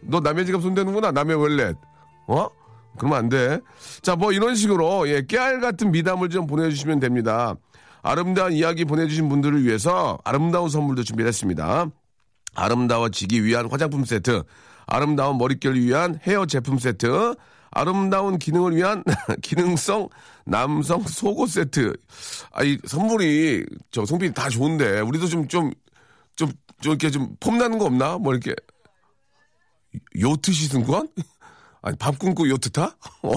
너 0.01 0.19
남의 0.19 0.45
지갑 0.45 0.61
손대는구나 0.61 1.11
남의 1.11 1.35
월렛. 1.35 1.75
어? 2.27 2.47
그러면 2.97 3.17
안 3.17 3.29
돼. 3.29 3.59
자, 4.01 4.15
뭐 4.15 4.31
이런 4.31 4.55
식으로 4.55 5.07
예, 5.09 5.25
깨알 5.25 5.59
같은 5.59 5.91
미담을 5.91 6.29
좀 6.29 6.47
보내주시면 6.47 6.99
됩니다. 6.99 7.55
아름다운 8.01 8.53
이야기 8.53 8.85
보내주신 8.85 9.29
분들을 9.29 9.63
위해서 9.63 10.19
아름다운 10.23 10.69
선물도 10.69 11.03
준비했습니다. 11.03 11.87
아름다워지기 12.55 13.43
위한 13.43 13.69
화장품 13.69 14.05
세트, 14.05 14.43
아름다운 14.85 15.37
머릿결을 15.37 15.79
위한 15.81 16.19
헤어 16.27 16.45
제품 16.45 16.77
세트, 16.77 17.35
아름다운 17.71 18.37
기능을 18.37 18.75
위한 18.75 19.03
기능성 19.41 20.09
남성 20.45 21.01
속옷 21.01 21.49
세트. 21.49 21.93
아, 22.51 22.63
이 22.63 22.77
선물이 22.85 23.65
저 23.89 24.05
성빈이 24.05 24.33
다 24.33 24.49
좋은데 24.49 24.99
우리도 24.99 25.27
좀좀 25.27 25.71
좀 26.35 26.51
좀 26.83 26.91
이렇게 26.91 27.09
좀 27.09 27.35
폼나는 27.39 27.79
거 27.79 27.85
없나? 27.85 28.17
뭐 28.17 28.33
이렇게 28.33 28.53
요트 30.19 30.51
시승권? 30.51 31.07
아니 31.83 31.97
밥 31.97 32.17
굶고 32.17 32.49
요트 32.49 32.71
타? 32.71 32.95
어? 33.21 33.31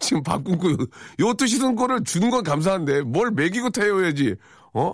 지금 0.00 0.22
밥 0.22 0.44
굶고 0.44 0.72
요- 0.72 0.76
요트 1.20 1.46
시승권을 1.46 2.04
주는 2.04 2.28
건 2.30 2.42
감사한데 2.44 3.02
뭘 3.02 3.30
먹이고 3.30 3.70
태워야지. 3.70 4.34
어? 4.74 4.92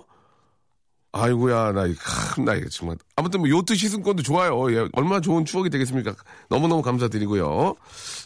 아이고야 1.11 1.71
나 1.71 1.85
참나 2.35 2.53
이거 2.53 2.69
정말 2.69 2.95
아무튼 3.15 3.39
뭐 3.39 3.49
요트 3.49 3.73
시승권도 3.75 4.21
좋아요. 4.21 4.71
예, 4.71 4.87
얼마나 4.93 5.19
좋은 5.19 5.43
추억이 5.43 5.71
되겠습니까? 5.71 6.13
너무너무 6.49 6.83
감사드리고요. 6.83 7.75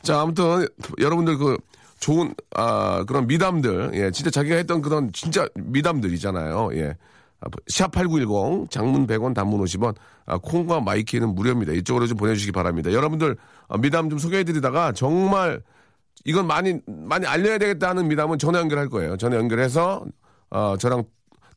자 0.02 0.20
아무튼 0.20 0.68
여러분들 1.00 1.38
그 1.38 1.58
좋은 2.02 2.36
아 2.54 3.06
그런 3.06 3.26
미담들 3.28 3.92
예 3.94 4.12
진짜 4.12 4.30
자기가 4.30 4.58
했던 4.58 4.82
그런 4.82 5.14
진짜 5.14 5.48
미담들이잖아요. 5.56 6.72
예. 6.76 6.98
샵8910 7.70 8.70
장문 8.70 9.08
100원 9.08 9.34
단문 9.34 9.64
50원 9.64 9.96
아, 10.26 10.38
콩과 10.38 10.82
my 10.82 10.97
K는 10.97 11.36
무료입니다. 11.36 11.74
이쪽으로 11.74 12.08
좀 12.08 12.18
보내주시기 12.18 12.52
바랍니다. 12.52 12.92
여러분들 12.92 13.38
아, 13.68 13.78
미담 13.78 14.10
좀 14.10 14.20
소개해드리다가 14.20 14.94
정말 14.94 15.62
이건 16.26 16.48
많이 16.48 16.80
많이 16.88 17.26
알려야 17.26 17.58
되겠다는 17.58 18.08
미담은 18.08 18.40
전화 18.40 18.60
연결할 18.60 18.90
거예요. 18.90 19.18
전화 19.18 19.38
연결해서 19.38 20.06
어, 20.50 20.78
저랑 20.78 21.04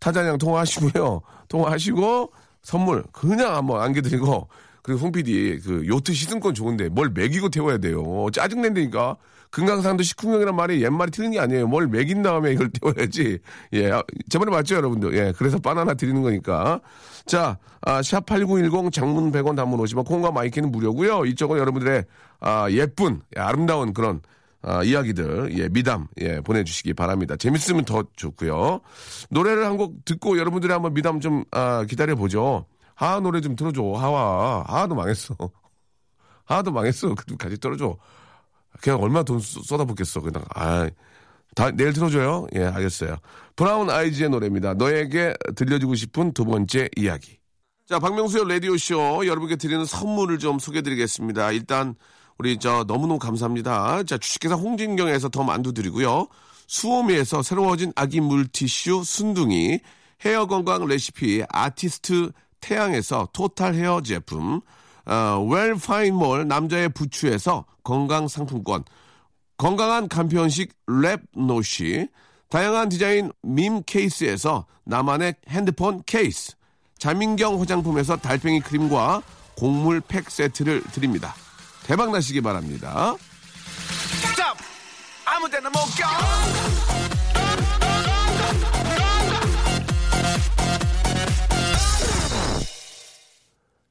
타자냥 0.01 0.39
통화하시고요. 0.39 1.21
통화하시고 1.49 2.33
선물 2.63 3.05
그냥 3.13 3.55
한번 3.55 3.81
안겨드리고 3.81 4.49
그리고 4.87 5.01
홍 5.01 5.11
PD 5.11 5.59
그 5.65 5.85
요트 5.85 6.13
시승권 6.13 6.55
좋은데 6.55 6.89
뭘 6.91 7.11
먹이고 7.11 7.49
태워야 7.49 7.79
돼요. 7.79 8.29
짜증 8.33 8.63
낸다니까. 8.63 9.17
금강산도 9.51 10.05
식후경이란 10.05 10.55
말이 10.55 10.81
옛말이 10.85 11.11
틀린 11.11 11.33
게 11.33 11.41
아니에요. 11.41 11.67
뭘 11.67 11.89
먹인 11.89 12.23
다음에 12.23 12.53
이걸 12.53 12.71
태워야지. 12.79 13.39
예, 13.73 13.91
아, 13.91 14.03
제 14.29 14.39
말이 14.39 14.51
맞죠, 14.51 14.77
여러분들? 14.77 15.17
예, 15.17 15.33
그래서 15.37 15.59
바나나 15.59 15.95
드리는 15.95 16.23
거니까. 16.23 16.81
자, 17.27 17.59
아, 17.81 18.01
샵8910 18.01 18.93
장문 18.93 19.33
100원 19.33 19.57
단문 19.57 19.81
50원 19.81 20.05
콩과 20.07 20.31
my 20.31 20.42
K는 20.42 20.71
무료고요. 20.71 21.25
이쪽은 21.25 21.59
여러분들의 21.59 22.05
아, 22.41 22.69
예쁜 22.71 23.23
예, 23.37 23.41
아름다운 23.41 23.93
그런 23.93 24.21
아, 24.63 24.85
이야기들, 24.85 25.57
예, 25.59 25.69
미담, 25.69 26.07
예, 26.21 26.41
보내주시기 26.41 26.95
바랍니다. 26.95 27.35
재밌으면 27.37 27.85
더 27.85 28.05
좋고요. 28.15 28.81
노래를 29.31 29.65
한 29.65 29.77
곡 29.79 30.05
듣고 30.05 30.39
여러분들이 30.39 30.73
한번 30.73 30.95
미담 30.95 31.19
좀, 31.21 31.43
아, 31.51 31.85
기다려보죠. 31.89 32.67
하하 32.97 33.21
노래 33.21 33.41
좀 33.41 33.55
틀어줘. 33.55 33.83
하와. 33.83 34.65
하하도 34.67 34.95
망했어. 34.95 35.37
하하도 36.45 36.73
망했어. 36.73 37.15
그 37.15 37.37
같이 37.37 37.57
틀어줘. 37.59 37.97
그냥 38.81 39.01
얼마 39.03 39.23
돈 39.23 39.39
쏟- 39.39 39.63
쏟아붓겠어. 39.65 40.21
그냥, 40.21 40.45
아, 40.55 40.89
다, 41.55 41.71
내일 41.71 41.93
틀어줘요. 41.93 42.47
예, 42.55 42.65
알겠어요. 42.65 43.17
브라운 43.55 43.89
아이즈의 43.91 44.31
노래입니다. 44.31 44.75
너에게 44.75 45.35
들려주고 45.55 45.95
싶은 45.95 46.33
두 46.33 46.45
번째 46.45 46.89
이야기. 46.97 47.39
자, 47.87 47.99
박명수의 47.99 48.49
라디오쇼 48.49 49.27
여러분께 49.27 49.57
드리는 49.57 49.85
선물을 49.85 50.39
좀 50.39 50.59
소개해드리겠습니다. 50.59 51.53
일단, 51.53 51.95
우리 52.39 52.59
저 52.59 52.85
너무너무 52.85 53.19
감사합니다. 53.19 54.03
자, 54.05 54.19
주식회사 54.19 54.55
홍진경에서 54.57 55.29
더 55.31 55.43
만두 55.43 55.73
드리고요. 55.73 56.27
수오미에서 56.67 57.43
새로워진 57.43 57.93
아기 57.95 58.21
물티슈 58.21 59.05
순둥이, 59.05 59.81
헤어 60.25 60.47
건강 60.47 60.87
레시피 60.87 61.45
아티스트 61.49 62.33
태양에서 62.67 63.29
토탈 63.33 63.75
헤어 63.75 64.01
제품, 64.01 64.61
어, 65.07 65.47
웰파인몰 65.49 66.49
남자의 66.49 66.89
부추에서 66.89 67.65
건강 67.85 68.27
상품권, 68.27 68.83
건강한 69.57 70.09
간편식 70.09 70.73
랩노시, 70.89 72.09
다양한 72.51 72.89
디자인 72.89 73.31
밈 73.43 73.85
케이스에서 73.85 74.67
나만의 74.85 75.37
핸드폰 75.49 76.03
케이스, 76.07 76.57
자민경 76.99 77.61
화장품에서 77.61 78.17
달팽이 78.17 78.61
크림과 78.61 79.23
곡물 79.57 80.01
팩 80.01 80.29
세트를 80.29 80.83
드립니다. 80.93 81.35
대박 81.85 82.11
나시기 82.11 82.41
바랍니다. 82.41 83.15
아무데나 85.25 85.69
못 85.71 85.79
가. 85.99 87.26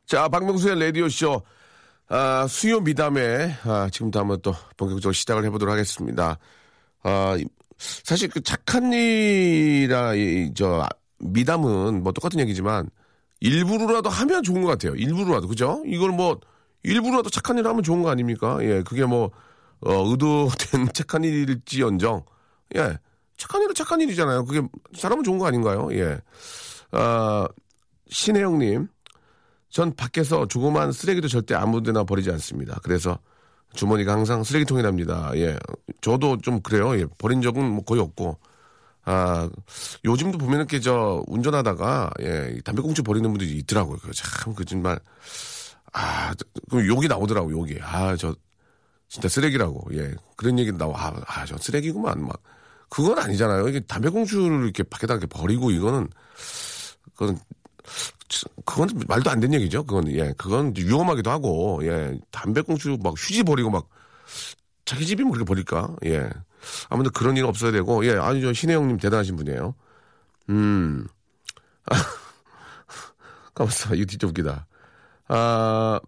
자, 0.05 0.27
박명수의 0.27 0.79
라디오쇼, 0.79 1.41
아, 2.09 2.47
수요 2.47 2.79
미담에, 2.81 3.55
아, 3.63 3.89
지금부터 3.91 4.19
한번 4.21 4.41
또 4.41 4.53
본격적으로 4.77 5.13
시작을 5.13 5.45
해보도록 5.45 5.73
하겠습니다. 5.73 6.37
아, 7.03 7.35
이- 7.39 7.45
사실 7.79 8.29
그 8.29 8.41
착한 8.41 8.93
일이라, 8.93 10.15
이, 10.15 10.53
저, 10.55 10.81
아, 10.83 10.89
미담은 11.19 12.03
뭐 12.03 12.11
똑같은 12.13 12.39
얘기지만, 12.41 12.89
일부러라도 13.41 14.09
하면 14.09 14.43
좋은 14.43 14.61
것 14.63 14.69
같아요. 14.69 14.95
일부러라도, 14.95 15.47
그죠? 15.47 15.83
이걸 15.85 16.11
뭐, 16.11 16.39
일부러라도 16.83 17.29
착한 17.29 17.57
일을 17.57 17.69
하면 17.69 17.83
좋은 17.83 18.03
거 18.03 18.09
아닙니까? 18.09 18.59
예, 18.61 18.83
그게 18.83 19.05
뭐, 19.05 19.31
어, 19.81 19.93
의도된 20.09 20.89
착한 20.93 21.23
일일지언정, 21.23 22.25
예, 22.77 22.97
착한 23.37 23.61
일은 23.63 23.75
착한 23.75 24.01
일이잖아요. 24.01 24.45
그게 24.45 24.61
사람은 24.95 25.23
좋은 25.23 25.39
거 25.39 25.47
아닌가요? 25.47 25.89
예. 25.93 26.19
아, 26.91 27.47
신혜영님, 28.09 28.87
전 29.75 29.93
밖에서 29.93 30.47
조그만 30.47 30.93
쓰레기도 30.93 31.27
절대 31.27 31.53
아무데나 31.53 32.05
버리지 32.05 32.31
않습니다. 32.31 32.79
그래서 32.81 33.19
주머니가 33.73 34.13
항상 34.13 34.41
쓰레기통이랍니다. 34.41 35.31
예. 35.35 35.57
저도 35.99 36.37
좀 36.37 36.61
그래요. 36.61 36.97
예. 36.97 37.05
버린 37.17 37.41
적은 37.41 37.61
뭐 37.71 37.83
거의 37.83 37.99
없고. 37.99 38.39
아, 39.03 39.49
요즘도 40.05 40.37
보면 40.37 40.59
이렇게 40.59 40.79
저 40.79 41.21
운전하다가 41.27 42.09
예, 42.21 42.57
담배꽁초 42.63 43.03
버리는 43.03 43.29
분들이 43.29 43.51
있더라고요. 43.57 43.97
그 44.01 44.13
참, 44.13 44.55
그 44.55 44.63
정말 44.63 44.97
아, 45.91 46.33
그 46.69 46.87
욕이 46.87 47.09
나오더라고, 47.09 47.51
욕이. 47.51 47.77
아, 47.81 48.15
저 48.15 48.33
진짜 49.09 49.27
쓰레기라고. 49.27 49.89
예. 49.97 50.13
그런 50.37 50.57
얘기 50.57 50.71
나와. 50.71 51.07
아, 51.07 51.21
아, 51.27 51.45
저 51.45 51.57
쓰레기구만. 51.57 52.25
막. 52.25 52.41
그건 52.87 53.19
아니잖아요. 53.19 53.67
이게 53.67 53.81
담배꽁초를 53.81 54.63
이렇게 54.63 54.83
밖에다 54.83 55.15
이렇게 55.15 55.27
버리고 55.27 55.69
이거는 55.71 56.07
그건 57.13 57.37
그건 58.65 58.89
말도 59.07 59.29
안 59.29 59.39
되는 59.39 59.59
얘기죠. 59.59 59.83
그건 59.85 60.11
예, 60.11 60.33
그건 60.37 60.73
위험하기도 60.75 61.29
하고 61.29 61.79
예, 61.83 62.17
담배꽁초 62.31 62.97
막 62.97 63.13
휴지 63.17 63.43
버리고 63.43 63.69
막 63.69 63.87
자기 64.85 65.05
집이면 65.05 65.31
그렇게 65.31 65.45
버릴까? 65.47 65.95
예, 66.05 66.29
아무튼 66.89 67.11
그런 67.11 67.37
일 67.37 67.45
없어야 67.45 67.71
되고 67.71 68.05
예, 68.05 68.15
아니 68.17 68.41
저 68.41 68.53
신혜영님 68.53 68.97
대단하신 68.97 69.35
분이에요. 69.35 69.75
음, 70.49 71.07
가만있어 73.53 73.95
이거 73.95 74.05
진짜 74.05 74.27
웃기다. 74.27 74.67
아, 75.27 75.99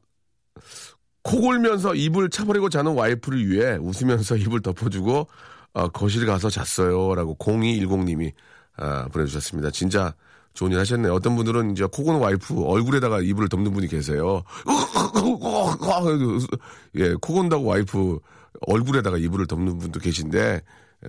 코 1.23 1.41
골면서 1.41 1.93
이불 1.93 2.29
차버리고 2.29 2.69
자는 2.69 2.93
와이프를 2.93 3.49
위해 3.49 3.77
웃으면서 3.77 4.37
이불 4.37 4.61
덮어주고 4.61 5.27
어, 5.73 5.87
거실 5.89 6.25
가서 6.25 6.49
잤어요라고 6.49 7.35
0210님이 7.37 8.33
아, 8.77 9.07
보내주셨습니다. 9.11 9.71
진짜 9.71 10.13
좋은 10.57 10.71
일 10.71 10.79
하셨네요. 10.79 11.13
어떤 11.13 11.35
분들은 11.35 11.71
이제 11.71 11.85
코 11.85 12.03
고는 12.03 12.19
와이프 12.19 12.63
얼굴에다가 12.63 13.21
이불을 13.21 13.47
덮는 13.47 13.71
분이 13.73 13.87
계세요. 13.87 14.41
예, 16.95 17.13
코 17.21 17.33
곤다고 17.33 17.63
와이프 17.63 18.19
얼굴에다가 18.61 19.19
이불을 19.19 19.45
덮는 19.45 19.77
분도 19.77 19.99
계신데 19.99 20.61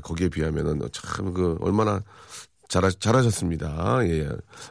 거기에 0.03 0.29
비하면은 0.29 0.81
참 0.93 1.33
그 1.33 1.57
얼마나 1.63 2.03
잘하, 2.69 2.91
잘하셨습니다. 2.91 4.01
예. 4.03 4.29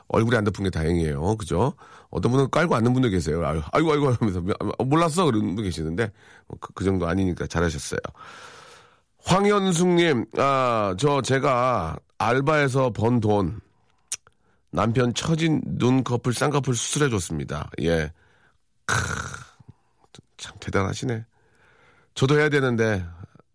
얼굴에 0.09 0.37
안 0.37 0.43
덮은 0.43 0.65
게 0.65 0.69
다행이에요. 0.69 1.37
그죠? 1.37 1.73
어떤 2.11 2.31
분은 2.31 2.51
깔고 2.51 2.75
앉는 2.75 2.93
분도 2.93 3.09
계세요. 3.09 3.43
아유, 3.43 3.59
아이고, 3.71 3.93
아이고, 3.93 4.13
하면서, 4.13 4.43
아, 4.59 4.83
몰랐어. 4.83 5.25
그런 5.25 5.41
분도 5.41 5.63
계시는데, 5.63 6.11
그, 6.61 6.73
그 6.75 6.83
정도 6.83 7.07
아니니까 7.07 7.47
잘하셨어요. 7.47 7.99
황현숙님, 9.23 10.25
아, 10.37 10.93
저 10.99 11.23
제가 11.23 11.97
알바에서 12.19 12.91
번 12.91 13.19
돈, 13.19 13.59
남편 14.77 15.11
처진 15.15 15.59
눈꺼풀, 15.65 16.35
쌍꺼풀 16.35 16.75
수술해줬습니다. 16.75 17.71
예. 17.81 18.13
크, 18.85 18.95
참 20.37 20.55
대단하시네. 20.59 21.25
저도 22.13 22.37
해야 22.37 22.47
되는데, 22.47 23.03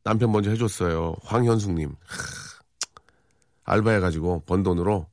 남편 0.02 0.32
먼저 0.32 0.50
해줬어요. 0.50 1.14
황현숙님. 1.22 1.94
알바해가지고 3.62 4.42
번 4.46 4.64
돈으로 4.64 5.06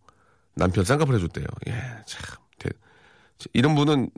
남편 0.56 0.84
쌍꺼풀 0.84 1.14
해줬대요. 1.14 1.46
예, 1.68 1.74
참. 2.08 2.24
대- 2.58 2.72
이런 3.54 3.76
분은 3.76 4.10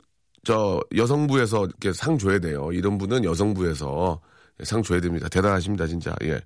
저 0.45 0.79
여성부에서 0.95 1.65
이렇게 1.65 1.91
상 1.91 2.17
줘야 2.17 2.39
돼요. 2.39 2.71
이런 2.71 2.97
분은 2.97 3.25
여성부에서 3.25 4.21
상 4.63 4.81
줘야 4.81 5.01
됩니다. 5.01 5.27
대단하십니다, 5.27 5.87
진짜. 5.87 6.15
예. 6.23 6.39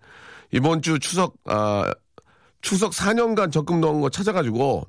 이번 0.51 0.81
주 0.81 0.97
추석, 0.97 1.35
아, 1.45 1.93
추석 2.61 2.93
4년간 2.93 3.51
적금 3.51 3.79
넣은 3.79 4.01
거 4.01 4.09
찾아가지고 4.09 4.87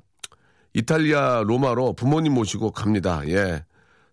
이탈리아 0.77 1.41
로마로 1.43 1.93
부모님 1.93 2.35
모시고 2.35 2.69
갑니다. 2.69 3.27
예. 3.27 3.65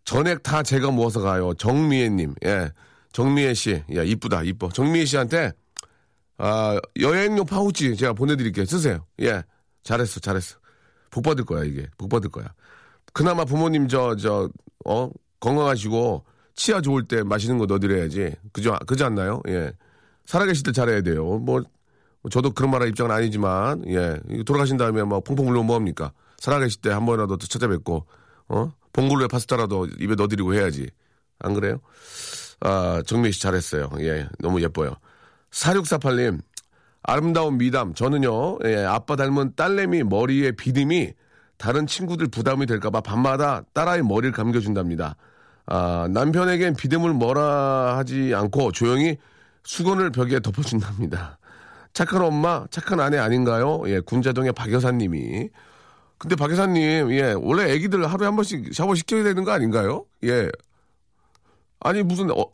전액 0.07 0.43
다 0.43 0.63
제가 0.63 0.91
모아서 0.91 1.21
가요. 1.21 1.53
정미애님, 1.55 2.35
예. 2.47 2.73
정미애 3.13 3.53
씨, 3.53 3.83
야, 3.95 4.03
이쁘다, 4.03 4.43
이뻐. 4.45 4.71
정미애 4.71 5.05
씨한테, 5.05 5.53
아, 6.39 6.81
여행용 6.99 7.45
파우치 7.45 7.97
제가 7.97 8.15
보내드릴게요. 8.15 8.65
쓰세요. 8.65 9.05
예. 9.21 9.43
잘했어, 9.83 10.21
잘했어. 10.21 10.57
복 11.11 11.23
받을 11.25 11.45
거야, 11.45 11.65
이게. 11.65 11.87
복 11.99 12.09
받을 12.09 12.31
거야. 12.31 12.47
그나마 13.13 13.45
부모님 13.45 13.87
저, 13.87 14.17
저, 14.17 14.49
어, 14.87 15.11
건강하시고, 15.41 16.25
치아 16.55 16.81
좋을 16.81 17.07
때 17.07 17.23
마시는 17.23 17.59
거 17.59 17.67
넣어드려야지. 17.67 18.37
그죠, 18.55 18.75
그지 18.87 19.05
않나요? 19.05 19.43
예. 19.49 19.71
살아계실 20.25 20.65
때 20.65 20.73
잘해야 20.73 21.03
돼요. 21.03 21.39
뭐, 21.41 21.63
저도 22.31 22.53
그런 22.53 22.71
말할 22.71 22.89
입장은 22.89 23.15
아니지만, 23.15 23.85
예. 23.87 24.19
돌아가신 24.47 24.79
다음에 24.79 25.05
막 25.05 25.23
펑펑 25.25 25.47
울면 25.47 25.67
뭐합니까? 25.67 26.13
살아계실 26.45 26.83
때 26.83 26.91
한 26.91 27.07
번이라도 27.07 27.39
더 27.39 27.47
찾아뵙고, 27.47 28.07
어? 28.49 28.73
봉골레 28.93 29.29
파스타라도 29.29 29.87
입에 29.99 30.15
넣어드리고 30.15 30.53
해야지. 30.55 30.91
안 31.39 31.55
그래요? 31.55 31.81
아, 32.61 33.03
정민 33.07 33.33
씨 33.33 33.41
잘했어요. 33.41 33.89
예. 34.01 34.29
너무 34.41 34.61
예뻐요. 34.61 34.95
4648님, 35.51 36.41
아름다운 37.03 37.57
미담. 37.57 37.95
저는요, 37.95 38.59
예, 38.67 38.85
아빠 38.85 39.17
닮은 39.17 39.55
딸내미 39.57 40.03
머리에 40.05 40.53
비듬이 40.53 41.15
다른 41.57 41.87
친구들 41.87 42.29
부담이 42.29 42.67
될까봐 42.67 43.01
밤마다 43.01 43.63
딸아이 43.73 44.03
머리를 44.03 44.33
감겨준답니다. 44.33 45.17
아, 45.67 46.09
남편에겐 46.11 46.77
비듬을 46.77 47.15
뭐라 47.15 47.97
하지 47.97 48.35
않고 48.35 48.73
조용히 48.73 49.17
수건을 49.63 50.11
벽에 50.11 50.41
덮어준답니다. 50.41 51.39
착한 51.95 52.21
엄마, 52.23 52.67
착한 52.71 53.01
아내 53.01 53.17
아닌가요? 53.17 53.83
예, 53.87 54.01
군자동의 54.01 54.53
박 54.53 54.71
여사님이. 54.73 55.49
근데 56.19 56.37
박 56.37 56.51
여사님, 56.51 57.11
예, 57.13 57.33
원래 57.37 57.71
애기들 57.73 58.07
하루에 58.11 58.27
한 58.27 58.37
번씩 58.37 58.73
샤워 58.75 58.95
시켜야 58.95 59.23
되는 59.25 59.45
거 59.45 59.53
아닌가요? 59.53 60.07
예. 60.25 60.49
아니, 61.81 62.03
무슨, 62.03 62.31
어, 62.31 62.45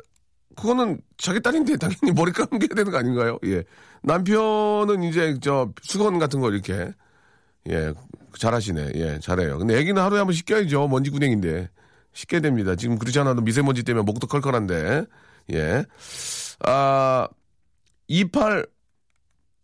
그거는 0.57 1.01
자기 1.18 1.40
딸인데 1.40 1.77
당연히 1.77 2.12
머리 2.14 2.33
감겨야 2.33 2.68
되는 2.75 2.90
거 2.90 2.99
아닌가요? 2.99 3.38
예. 3.44 3.62
남편은 4.03 5.03
이제 5.05 5.37
저 5.40 5.70
수건 5.83 6.18
같은 6.18 6.40
거 6.40 6.51
이렇게, 6.51 6.92
예, 7.68 7.92
잘하시네. 8.38 8.92
예, 8.94 9.18
잘해요. 9.20 9.59
근데 9.59 9.79
애기는 9.79 10.01
하루에 10.03 10.18
한 10.18 10.27
번 10.27 10.35
씻겨야죠. 10.35 10.88
먼지구덩인데. 10.88 11.68
씻게 12.12 12.40
됩니다. 12.40 12.75
지금 12.75 12.99
그렇지 12.99 13.18
않아도 13.20 13.40
미세먼지 13.42 13.83
때문에 13.85 14.05
목도 14.05 14.27
컬컬한데. 14.27 15.05
예. 15.53 15.85
아, 16.64 17.29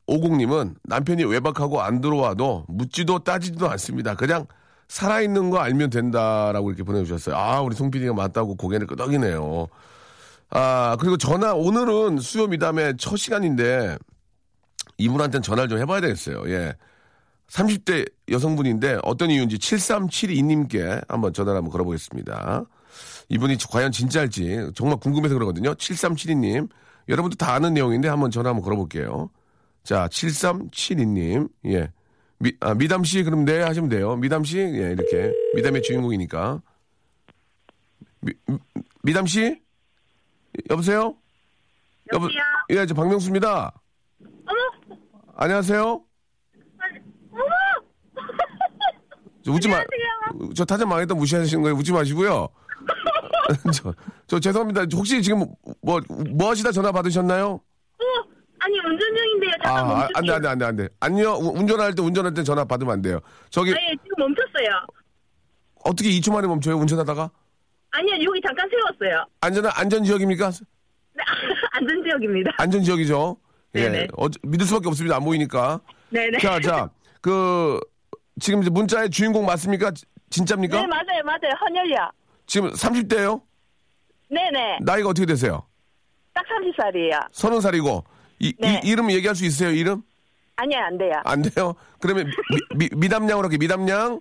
2850님은 0.08 0.76
남편이 0.84 1.24
외박하고 1.24 1.82
안 1.82 2.00
들어와도 2.00 2.66
묻지도 2.68 3.20
따지지도 3.20 3.68
않습니다. 3.70 4.14
그냥 4.14 4.46
살아있는 4.88 5.50
거 5.50 5.58
알면 5.58 5.90
된다라고 5.90 6.70
이렇게 6.70 6.84
보내주셨어요. 6.84 7.36
아, 7.36 7.60
우리 7.60 7.74
송 7.74 7.90
PD가 7.90 8.14
맞다고 8.14 8.56
고개를 8.56 8.86
끄덕이네요. 8.86 9.66
아, 10.50 10.96
그리고 11.00 11.16
전화, 11.16 11.54
오늘은 11.54 12.18
수요 12.18 12.46
미담의 12.46 12.94
첫 12.98 13.16
시간인데 13.16 13.98
이분한테는 14.98 15.42
전화를 15.42 15.68
좀 15.68 15.78
해봐야 15.78 16.00
되겠어요. 16.00 16.44
예. 16.48 16.74
30대 17.48 18.10
여성분인데 18.30 18.98
어떤 19.02 19.30
이유인지 19.30 19.58
7372님께 19.58 21.04
한번 21.08 21.32
전화를 21.32 21.58
한번 21.58 21.70
걸어보겠습니다. 21.70 22.64
이분이 23.28 23.56
과연 23.70 23.92
진짜일지 23.92 24.70
정말 24.74 24.98
궁금해서 24.98 25.34
그러거든요. 25.34 25.74
7372님. 25.74 26.68
여러분도 27.08 27.36
다 27.36 27.54
아는 27.54 27.74
내용인데 27.74 28.08
한번 28.08 28.30
전화 28.30 28.50
한번 28.50 28.64
걸어볼게요. 28.64 29.30
자, 29.86 30.08
7372님. 30.08 31.48
예. 31.66 31.92
미, 32.38 32.52
아, 32.58 32.74
미담 32.74 33.04
씨, 33.04 33.22
그럼 33.22 33.44
네 33.44 33.62
하시면 33.62 33.88
돼요. 33.88 34.16
미담 34.16 34.42
씨, 34.42 34.58
예, 34.58 34.90
이렇게. 34.90 35.32
미담의 35.54 35.82
주인공이니까. 35.82 36.60
미, 38.20 38.32
미담 39.04 39.26
씨? 39.26 39.62
여보세요? 40.68 41.14
여보, 42.12 42.28
예, 42.70 42.84
저 42.84 42.94
박명수입니다. 42.94 43.72
어머, 44.46 44.98
안녕하세요? 45.36 45.82
어머! 47.30 47.44
저 49.44 49.52
웃지 49.52 49.68
마. 49.68 49.84
저 50.56 50.64
타자 50.64 50.84
망했다 50.84 51.14
무시하시는 51.14 51.62
거예요. 51.62 51.76
웃지 51.76 51.92
마시고요. 51.92 52.48
저, 53.72 53.94
저 54.26 54.40
죄송합니다. 54.40 54.84
혹시 54.94 55.22
지금 55.22 55.44
뭐, 55.80 56.00
뭐 56.30 56.50
하시다 56.50 56.72
전화 56.72 56.90
받으셨나요? 56.90 57.52
어, 57.52 58.35
아니 58.66 58.78
운전 58.80 59.16
중인데요. 59.16 59.50
아, 59.60 59.64
잠깐 59.64 59.78
아, 59.78 59.88
멈출게요. 59.88 60.12
안 60.16 60.24
돼, 60.24 60.32
안 60.32 60.42
돼, 60.42 60.48
안 60.48 60.58
돼, 60.58 60.64
안 60.64 60.76
돼. 60.76 60.88
아니요. 61.00 61.32
우- 61.34 61.56
운전할 61.58 61.94
때, 61.94 62.02
운전할 62.02 62.34
때 62.34 62.42
전화 62.42 62.64
받으면 62.64 62.94
안 62.94 63.02
돼요. 63.02 63.20
저기, 63.50 63.70
아, 63.72 63.74
예, 63.74 63.94
지금 64.02 64.14
멈췄어요. 64.18 64.86
어떻게 65.84 66.08
2초 66.10 66.32
만에 66.32 66.48
멈춰요? 66.48 66.76
운전하다가? 66.76 67.30
아니요, 67.92 68.14
여기 68.24 68.40
잠깐 68.44 68.68
세웠어요. 68.68 69.24
안전, 69.40 69.66
안전 69.66 70.02
지역입니까? 70.04 70.50
네, 71.14 71.22
안전 71.72 72.02
지역입니다. 72.02 72.50
안전 72.58 72.82
지역이죠. 72.82 73.36
예. 73.76 73.88
네네. 73.88 74.08
어, 74.16 74.26
믿을 74.42 74.66
수밖에 74.66 74.88
없습니다. 74.88 75.16
안 75.16 75.24
보이니까. 75.24 75.80
네네. 76.10 76.38
자, 76.40 76.58
자, 76.60 76.90
그, 77.20 77.78
지금 78.40 78.62
이제 78.62 78.70
문자의 78.70 79.10
주인공 79.10 79.46
맞습니까? 79.46 79.92
지- 79.92 80.04
진짜입니까? 80.30 80.80
네, 80.80 80.86
맞아요, 80.88 81.22
맞아요. 81.24 81.52
헌혈이야. 81.60 82.10
지금 82.46 82.70
30대요? 82.72 83.40
네네. 84.28 84.78
나이가 84.82 85.08
어떻게 85.10 85.24
되세요? 85.24 85.64
딱 86.34 86.44
30살이에요. 86.48 87.28
서른 87.30 87.60
살이고. 87.60 88.04
이, 88.38 88.52
네. 88.58 88.80
이, 88.84 88.88
이름 88.88 89.10
얘기할 89.10 89.34
수 89.34 89.44
있어요, 89.44 89.70
이름? 89.70 90.02
아니요, 90.56 90.78
안 90.78 90.98
돼요. 90.98 91.12
안 91.24 91.42
돼요? 91.42 91.74
그러면 92.00 92.30
미, 92.76 92.88
미, 92.96 93.08
담양으로 93.08 93.44
할게요, 93.44 93.58
미담양? 93.60 94.20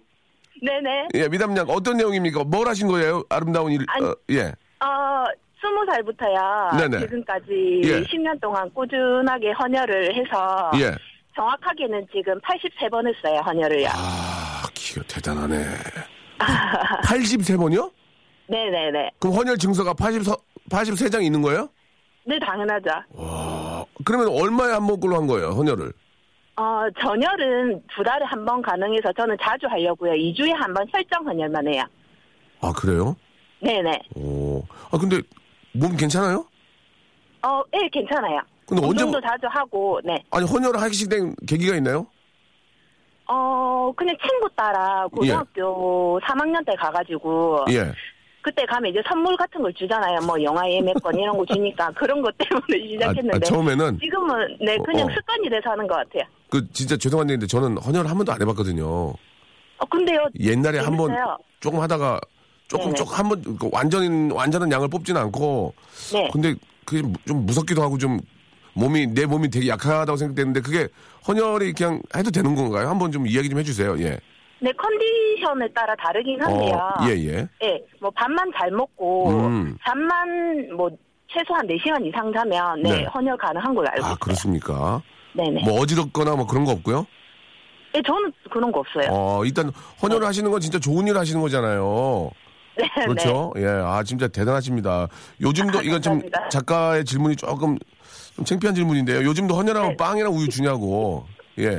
네네. 0.61 1.07
예, 1.15 1.27
미담양. 1.29 1.65
어떤 1.69 1.97
내용입니까? 1.97 2.43
뭘 2.43 2.67
하신 2.67 2.87
거예요? 2.87 3.23
아름다운 3.29 3.71
일, 3.71 3.85
아니, 3.87 4.05
어, 4.05 4.15
예. 4.31 4.53
어, 4.79 5.25
20살부터요. 5.61 6.77
네네. 6.77 6.99
지금까지 6.99 7.81
예. 7.83 8.01
10년 8.03 8.39
동안 8.41 8.71
꾸준하게 8.73 9.51
헌혈을 9.51 10.15
해서 10.15 10.71
예. 10.79 10.95
정확하게는 11.35 12.07
지금 12.13 12.39
83번 12.41 13.07
했어요, 13.07 13.41
헌혈을요. 13.45 13.87
아, 13.91 14.63
기가 14.73 15.01
대단하네. 15.07 15.65
83번이요? 17.03 17.91
네네네. 18.47 19.11
그럼 19.19 19.35
헌혈 19.35 19.57
증서가 19.57 19.93
80, 19.93 20.21
83장 20.69 21.23
있는 21.23 21.41
거예요? 21.41 21.69
네, 22.25 22.37
당연하죠. 22.39 22.89
그러면 24.03 24.27
얼마에 24.29 24.71
한번 24.73 24.99
걸로 24.99 25.15
한 25.15 25.27
거예요, 25.27 25.49
헌혈을? 25.49 25.91
어, 26.57 26.81
전혈은 27.01 27.83
두 27.93 28.03
달에 28.03 28.25
한 28.25 28.45
번 28.45 28.61
가능해서 28.61 29.11
저는 29.13 29.37
자주 29.41 29.67
하려고요. 29.67 30.13
2주에 30.13 30.51
한 30.53 30.73
번 30.73 30.85
혈장 30.91 31.25
헌혈만 31.25 31.67
해요. 31.67 31.83
아, 32.61 32.71
그래요? 32.73 33.15
네네. 33.61 33.99
오. 34.15 34.61
아, 34.91 34.97
근데 34.97 35.21
몸 35.73 35.95
괜찮아요? 35.95 36.45
어, 37.45 37.61
예, 37.73 37.87
괜찮아요. 37.89 38.39
근데 38.67 38.85
언제, 38.85 39.03
운동도 39.03 39.21
자주 39.21 39.47
하고, 39.49 39.99
네. 40.03 40.15
아니, 40.31 40.45
헌혈을 40.47 40.81
하시게 40.81 41.13
된 41.15 41.35
계기가 41.47 41.75
있나요? 41.75 42.07
어, 43.27 43.91
그냥 43.95 44.15
친구 44.25 44.49
따라 44.55 45.05
고등학교 45.11 46.19
3학년 46.21 46.65
때 46.65 46.73
가가지고, 46.75 47.65
예. 47.69 47.91
그때 48.45 48.63
가면 48.67 48.91
이제 48.91 49.01
선물 49.09 49.35
같은 49.35 49.59
걸 49.59 49.73
주잖아요. 49.73 50.19
뭐 50.19 50.41
영화 50.43 50.69
예매권 50.69 51.17
이런 51.17 51.35
거 51.35 51.43
주니까 51.47 51.89
그런 51.97 52.21
것 52.21 52.31
때문에 52.37 52.63
아, 52.83 52.87
시작했는데. 52.91 53.37
아, 53.37 53.39
처음에는 53.39 53.99
지금은 53.99 54.57
네 54.63 54.77
그냥 54.85 55.07
어, 55.07 55.11
어. 55.11 55.15
습관이 55.15 55.49
돼서 55.49 55.71
하는 55.71 55.87
것 55.87 55.95
같아요. 55.95 56.23
그 56.51 56.71
진짜 56.71 56.95
죄송한 56.95 57.27
얘기인데 57.31 57.47
저는 57.47 57.79
헌혈 57.79 58.05
한 58.05 58.15
번도 58.15 58.31
안 58.31 58.39
해봤거든요. 58.39 58.85
어 58.85 59.85
근데요. 59.89 60.27
옛날에 60.39 60.77
한 60.77 60.95
번. 60.95 61.11
조금 61.59 61.79
하다가 61.79 62.21
조금 62.67 62.85
네네. 62.85 62.95
조금 62.97 63.17
한번 63.17 63.57
그 63.57 63.67
완전 63.71 64.29
완전한 64.29 64.71
양을 64.71 64.89
뽑지는 64.89 65.19
않고 65.19 65.73
네. 66.13 66.29
근데 66.31 66.53
그게 66.85 67.01
좀 67.25 67.47
무섭기도 67.47 67.81
하고 67.81 67.97
좀 67.97 68.19
몸이 68.73 69.07
내 69.07 69.25
몸이 69.25 69.49
되게 69.49 69.69
약하다고 69.69 70.17
생각되는데 70.17 70.61
그게 70.61 70.87
헌혈이 71.27 71.73
그냥 71.73 71.99
해도 72.15 72.29
되는 72.29 72.53
건가요? 72.53 72.89
한번 72.89 73.11
좀 73.11 73.25
이야기 73.25 73.49
좀 73.49 73.57
해주세요. 73.57 73.99
예. 74.01 74.19
네 74.61 74.71
컨디션에 74.73 75.67
따라 75.73 75.95
다르긴 75.95 76.41
한데요. 76.41 76.75
어, 76.75 76.93
예 77.07 77.11
예. 77.11 77.47
예, 77.63 77.83
뭐 77.99 78.09
밥만 78.11 78.51
잘 78.57 78.71
먹고 78.71 79.29
음. 79.29 79.77
잠만 79.85 80.75
뭐 80.75 80.89
최소한 81.27 81.67
4시간 81.67 82.05
이상 82.05 82.31
자면 82.33 82.81
네, 82.81 82.89
네. 83.01 83.03
헌혈 83.05 83.37
가능한 83.37 83.75
걸로 83.75 83.87
알고 83.89 84.03
아 84.03 84.07
있어요. 84.07 84.17
그렇습니까? 84.19 85.01
네 85.33 85.49
네. 85.49 85.61
뭐 85.63 85.81
어지럽거나 85.81 86.35
뭐 86.35 86.47
그런 86.47 86.63
거 86.63 86.71
없고요. 86.71 87.05
예, 87.95 88.01
저는 88.01 88.31
그런 88.51 88.71
거 88.71 88.79
없어요. 88.79 89.07
어 89.11 89.43
일단 89.45 89.71
헌혈을 90.01 90.25
하시는 90.25 90.49
건 90.49 90.61
진짜 90.61 90.79
좋은 90.79 91.07
일 91.07 91.17
하시는 91.17 91.39
거잖아요. 91.41 92.29
네, 92.77 92.89
그렇죠. 93.05 93.53
예, 93.57 93.65
아 93.67 94.03
진짜 94.03 94.27
대단하십니다. 94.27 95.07
요즘도 95.41 95.79
아, 95.79 95.81
이건 95.81 96.01
좀. 96.01 96.21
작가의 96.49 97.05
질문이 97.05 97.35
조금 97.35 97.77
좀 98.35 98.45
창피한 98.45 98.75
질문인데요. 98.75 99.23
요즘도 99.25 99.55
헌혈하면 99.55 99.89
네. 99.91 99.97
빵이랑 99.97 100.33
우유 100.33 100.49
주냐고. 100.49 101.25
예. 101.57 101.77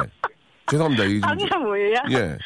죄송합니다. 0.68 1.04
이, 1.04 1.20
방이가 1.20 1.58
뭐예요? 1.58 1.96
예. 2.10 2.36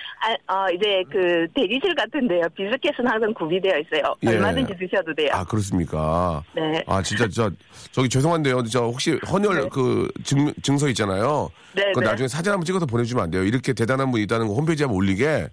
아, 0.47 0.55
어, 0.55 0.71
이제 0.71 1.03
그 1.11 1.47
대기실 1.55 1.95
같은데요. 1.95 2.43
비스켓은 2.55 3.07
항상 3.07 3.33
구비되어 3.33 3.79
있어요. 3.79 4.15
예. 4.25 4.29
얼마든지 4.29 4.75
드셔도 4.77 5.15
돼요. 5.15 5.31
아, 5.33 5.45
그렇습니까? 5.45 6.43
네. 6.55 6.85
아, 6.87 7.03
진짜, 7.03 7.27
저, 7.29 7.51
저기 7.93 8.09
죄송한데요. 8.09 8.65
저 8.65 8.85
혹시 8.85 9.19
헌혈 9.31 9.63
네. 9.63 9.69
그 9.73 10.09
증, 10.23 10.53
증서 10.63 10.89
있잖아요. 10.89 11.51
네, 11.75 11.85
그거 11.93 12.01
네. 12.01 12.07
나중에 12.09 12.29
사진 12.29 12.53
한번 12.53 12.65
찍어서 12.67 12.85
보내주면 12.87 13.25
안 13.25 13.31
돼요. 13.31 13.43
이렇게 13.43 13.73
대단한 13.73 14.11
분 14.11 14.21
있다는 14.21 14.49
거 14.49 14.55
홈페이지에 14.55 14.85
한번 14.85 14.99
올리게. 14.99 15.49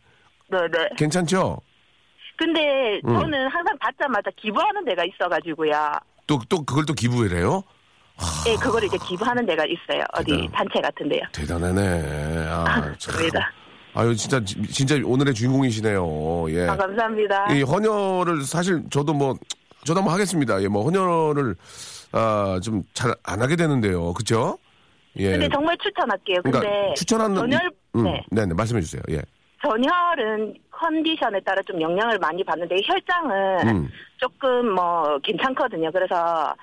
네네. 0.50 0.90
괜찮죠? 0.98 1.60
근데 2.38 3.00
음. 3.06 3.14
저는 3.14 3.48
항상 3.48 3.78
받자마자 3.80 4.30
기부하는 4.36 4.86
데가 4.86 5.04
있어가지고요. 5.06 5.92
또, 6.28 6.40
또 6.50 6.64
그걸 6.64 6.86
또 6.86 6.94
기부를 6.94 7.38
해요? 7.38 7.64
예, 8.48 8.56
그걸 8.56 8.84
이제 8.84 8.98
기부하는 9.08 9.46
데가 9.46 9.64
있어요. 9.66 10.04
어디 10.14 10.32
대단. 10.32 10.52
단체 10.52 10.82
같은데요. 10.82 11.22
대단하네. 11.32 12.48
아, 12.50 12.66
참. 12.98 13.14
그렇습니다. 13.14 13.52
아유, 13.94 14.16
진짜, 14.16 14.40
진짜 14.72 14.96
오늘의 15.04 15.34
주인공이시네요. 15.34 16.52
예. 16.52 16.68
아, 16.68 16.76
감사합니다. 16.76 17.54
이 17.54 17.62
헌혈을 17.64 18.44
사실 18.44 18.84
저도 18.90 19.14
뭐, 19.14 19.36
저도 19.86 20.00
한번 20.00 20.14
하겠습니다. 20.14 20.62
예, 20.62 20.68
뭐, 20.68 20.84
헌혈을, 20.84 21.56
아, 22.12 22.60
좀 22.64 22.84
잘 22.94 23.14
안 23.24 23.42
하게 23.42 23.56
되는데요. 23.56 24.14
그죠? 24.14 24.58
예. 25.18 25.32
근데 25.32 25.50
정말 25.50 25.76
추천할게요. 25.80 26.42
근데 26.44 26.60
그러니까 26.60 26.94
추천하는 26.96 27.36
전혈 27.36 27.72
음, 27.96 28.04
네. 28.04 28.24
네, 28.32 28.46
네, 28.46 28.54
말씀해 28.54 28.82
주세요. 28.82 29.02
예. 29.10 29.22
전혈은 29.64 30.54
컨디션에 30.72 31.40
따라 31.44 31.60
좀 31.66 31.82
영향을 31.82 32.20
많이 32.20 32.44
받는데 32.44 32.76
혈장은 32.84 33.68
음. 33.68 33.90
조금 34.18 34.74
뭐 34.76 35.18
괜찮거든요. 35.24 35.92
그래서 35.92 36.54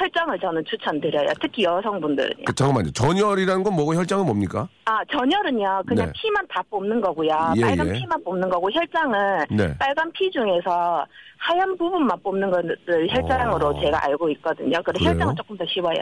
혈장을 0.00 0.38
저는 0.40 0.64
추천드려요. 0.64 1.26
특히 1.42 1.64
여성분들은요. 1.64 2.44
그, 2.46 2.54
잠깐만요. 2.54 2.90
전혈이라는 2.92 3.62
건 3.62 3.74
뭐고 3.74 3.94
혈장은 3.94 4.24
뭡니까? 4.24 4.66
아 4.86 5.04
전혈은요 5.12 5.82
그냥 5.86 6.06
네. 6.06 6.12
피만 6.16 6.46
다 6.48 6.62
뽑는 6.70 7.00
거고요. 7.02 7.52
예, 7.56 7.60
빨간 7.60 7.88
예. 7.88 7.92
피만 7.92 8.24
뽑는 8.24 8.48
거고 8.48 8.70
혈장은 8.70 9.46
네. 9.50 9.76
빨간 9.78 10.10
피 10.12 10.30
중에서 10.30 11.04
하얀 11.36 11.76
부분만 11.76 12.18
뽑는 12.22 12.50
것을 12.50 13.08
혈장으로 13.10 13.68
어. 13.68 13.80
제가 13.80 14.04
알고 14.06 14.30
있거든요. 14.30 14.78
그래서 14.82 14.98
그래요? 15.00 15.10
혈장은 15.12 15.36
조금 15.36 15.56
더 15.58 15.64
쉬워요. 15.66 15.98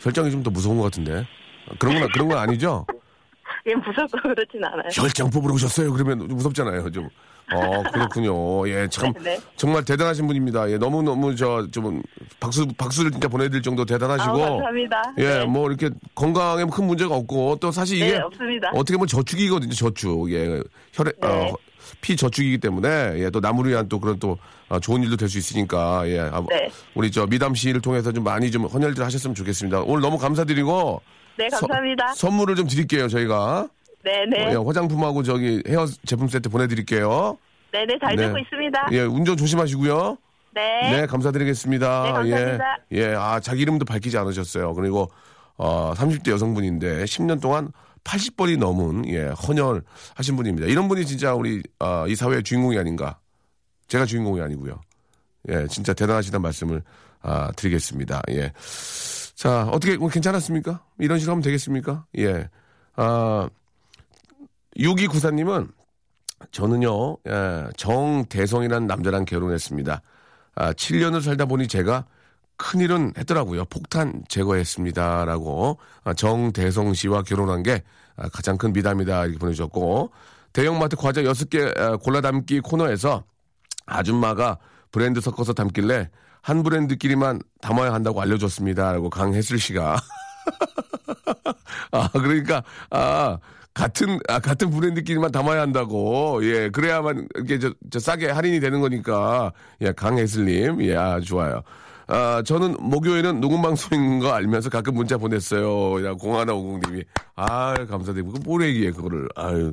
혈장이 0.00 0.30
좀 0.30 0.42
더 0.42 0.50
무서운 0.50 0.78
것 0.78 0.84
같은데. 0.84 1.26
그런 1.78 1.98
건, 2.00 2.08
그런 2.12 2.28
건 2.28 2.38
아니죠? 2.38 2.86
예, 3.66 3.74
무섭고 3.74 4.20
그렇진 4.22 4.64
않아요. 4.64 4.88
혈장 4.92 5.30
뽑으러 5.30 5.54
오셨어요? 5.54 5.92
그러면 5.92 6.20
좀 6.20 6.28
무섭잖아요. 6.36 6.90
좀. 6.90 7.08
어, 7.52 7.82
그렇군요. 7.92 8.66
예, 8.68 8.88
참. 8.88 9.12
네. 9.22 9.38
정말 9.56 9.84
대단하신 9.84 10.26
분입니다. 10.26 10.70
예, 10.70 10.78
너무너무 10.78 11.36
저, 11.36 11.66
좀, 11.70 12.02
박수, 12.40 12.66
박수를 12.78 13.10
진짜 13.10 13.28
보내드릴 13.28 13.62
정도 13.62 13.84
대단하시고. 13.84 14.32
아, 14.32 14.48
감사합니다. 14.50 15.02
예, 15.18 15.24
네. 15.40 15.44
뭐 15.44 15.68
이렇게 15.68 15.90
건강에 16.14 16.64
큰 16.64 16.86
문제가 16.86 17.14
없고 17.14 17.56
또 17.60 17.70
사실 17.70 17.98
이게 17.98 18.12
네, 18.12 18.18
없습니다. 18.20 18.70
어떻게 18.74 18.96
보면 18.96 19.08
저축이거든요, 19.08 19.72
저축. 19.72 20.32
예. 20.32 20.62
혈액, 20.94 21.20
네. 21.20 21.28
어, 21.28 21.54
피 22.00 22.16
저축이기 22.16 22.58
때문에 22.58 22.88
예, 23.18 23.28
또 23.30 23.40
나무를 23.40 23.72
위한 23.72 23.88
또 23.90 24.00
그런 24.00 24.18
또 24.18 24.38
아, 24.70 24.80
좋은 24.80 25.02
일도 25.02 25.16
될 25.16 25.28
수 25.28 25.36
있으니까 25.36 26.02
예. 26.08 26.20
아, 26.20 26.42
네. 26.48 26.70
우리 26.94 27.10
저 27.10 27.26
미담 27.26 27.54
씨를 27.54 27.82
통해서 27.82 28.10
좀 28.10 28.24
많이 28.24 28.50
좀 28.50 28.64
헌혈들 28.64 29.04
하셨으면 29.04 29.34
좋겠습니다. 29.34 29.82
오늘 29.82 30.00
너무 30.00 30.16
감사드리고 30.16 31.02
네, 31.38 31.48
감사합니다. 31.48 32.08
서- 32.08 32.14
선물을 32.14 32.54
좀 32.56 32.66
드릴게요, 32.66 33.08
저희가. 33.08 33.68
네, 34.04 34.24
네. 34.30 34.50
예, 34.50 34.54
화장품하고 34.54 35.22
저기 35.22 35.62
헤어 35.66 35.86
제품 36.04 36.28
세트 36.28 36.48
보내드릴게요. 36.50 37.38
네, 37.72 37.84
네, 37.86 37.98
잘 38.00 38.14
네. 38.16 38.26
듣고 38.26 38.38
있습니다. 38.38 38.88
예, 38.92 39.00
운전 39.00 39.36
조심하시고요. 39.36 40.16
네. 40.52 40.80
네, 41.00 41.06
감사드리겠습니다. 41.06 42.02
네, 42.04 42.12
감사합니다. 42.12 42.78
예, 42.92 42.98
예, 42.98 43.14
아, 43.14 43.40
자기 43.40 43.62
이름도 43.62 43.84
밝히지 43.84 44.16
않으셨어요. 44.18 44.74
그리고, 44.74 45.10
어, 45.56 45.92
30대 45.96 46.30
여성분인데, 46.30 47.04
10년 47.04 47.40
동안 47.40 47.72
80번이 48.04 48.58
넘은, 48.58 49.08
예, 49.08 49.24
헌혈 49.28 49.82
하신 50.14 50.36
분입니다. 50.36 50.68
이런 50.68 50.86
분이 50.86 51.06
진짜 51.06 51.34
우리, 51.34 51.62
아, 51.80 52.04
이 52.06 52.14
사회의 52.14 52.42
주인공이 52.44 52.78
아닌가. 52.78 53.18
제가 53.88 54.04
주인공이 54.06 54.40
아니고요. 54.40 54.80
예, 55.48 55.66
진짜 55.68 55.92
대단하시다는 55.94 56.42
말씀을, 56.42 56.82
아, 57.22 57.50
드리겠습니다. 57.56 58.22
예. 58.30 58.52
자, 59.34 59.68
어떻게, 59.72 59.96
뭐 59.96 60.08
괜찮았습니까? 60.08 60.84
이런 60.98 61.18
식으로 61.18 61.32
하면 61.32 61.42
되겠습니까? 61.42 62.06
예. 62.18 62.48
아, 62.96 63.48
6294님은 64.76 65.72
저는요, 66.50 67.16
예, 67.28 67.68
정대성이라는 67.76 68.86
남자랑 68.86 69.24
결혼했습니다. 69.24 70.02
아, 70.56 70.72
7년을 70.72 71.22
살다 71.22 71.46
보니 71.46 71.68
제가 71.68 72.04
큰일은 72.56 73.14
했더라고요. 73.18 73.64
폭탄 73.64 74.22
제거했습니다. 74.28 75.24
라고 75.24 75.78
아, 76.04 76.14
정대성 76.14 76.94
씨와 76.94 77.22
결혼한 77.22 77.62
게 77.62 77.82
아, 78.16 78.28
가장 78.28 78.56
큰 78.56 78.72
미담이다. 78.72 79.24
이렇게 79.24 79.38
보내주셨고 79.38 80.12
대형마트 80.52 80.96
과자 80.96 81.22
6개 81.22 81.78
아, 81.78 81.96
골라 81.96 82.20
담기 82.20 82.60
코너에서 82.60 83.24
아줌마가 83.86 84.58
브랜드 84.92 85.20
섞어서 85.20 85.52
담길래 85.52 86.10
한 86.44 86.62
브랜드끼리만 86.62 87.40
담아야 87.62 87.94
한다고 87.94 88.20
알려줬습니다. 88.20 88.92
라고 88.92 89.08
강혜슬 89.08 89.58
씨가 89.58 89.96
아, 91.90 92.08
그러니까, 92.12 92.62
아, 92.90 93.38
같은, 93.72 94.18
아, 94.28 94.40
같은 94.40 94.68
브랜드끼리만 94.68 95.32
담아야 95.32 95.62
한다고. 95.62 96.44
예, 96.44 96.68
그래야만, 96.68 97.28
이렇게 97.34 97.58
저, 97.58 97.72
저 97.90 97.98
싸게 97.98 98.28
할인이 98.28 98.60
되는 98.60 98.82
거니까. 98.82 99.52
예, 99.80 99.92
강혜슬님. 99.92 100.82
예, 100.82 100.94
아, 100.94 101.18
좋아요. 101.18 101.62
아, 102.08 102.42
저는 102.44 102.76
목요일은 102.78 103.40
녹음 103.40 103.62
방송인 103.62 104.18
거 104.18 104.30
알면서 104.34 104.68
가끔 104.68 104.96
문자 104.96 105.16
보냈어요. 105.16 106.06
야, 106.06 106.12
0150님이. 106.12 107.06
아, 107.36 107.74
감사드리고. 107.88 108.32
그뭘 108.32 108.64
얘기해, 108.64 108.90
그거를. 108.90 109.28
아유. 109.34 109.72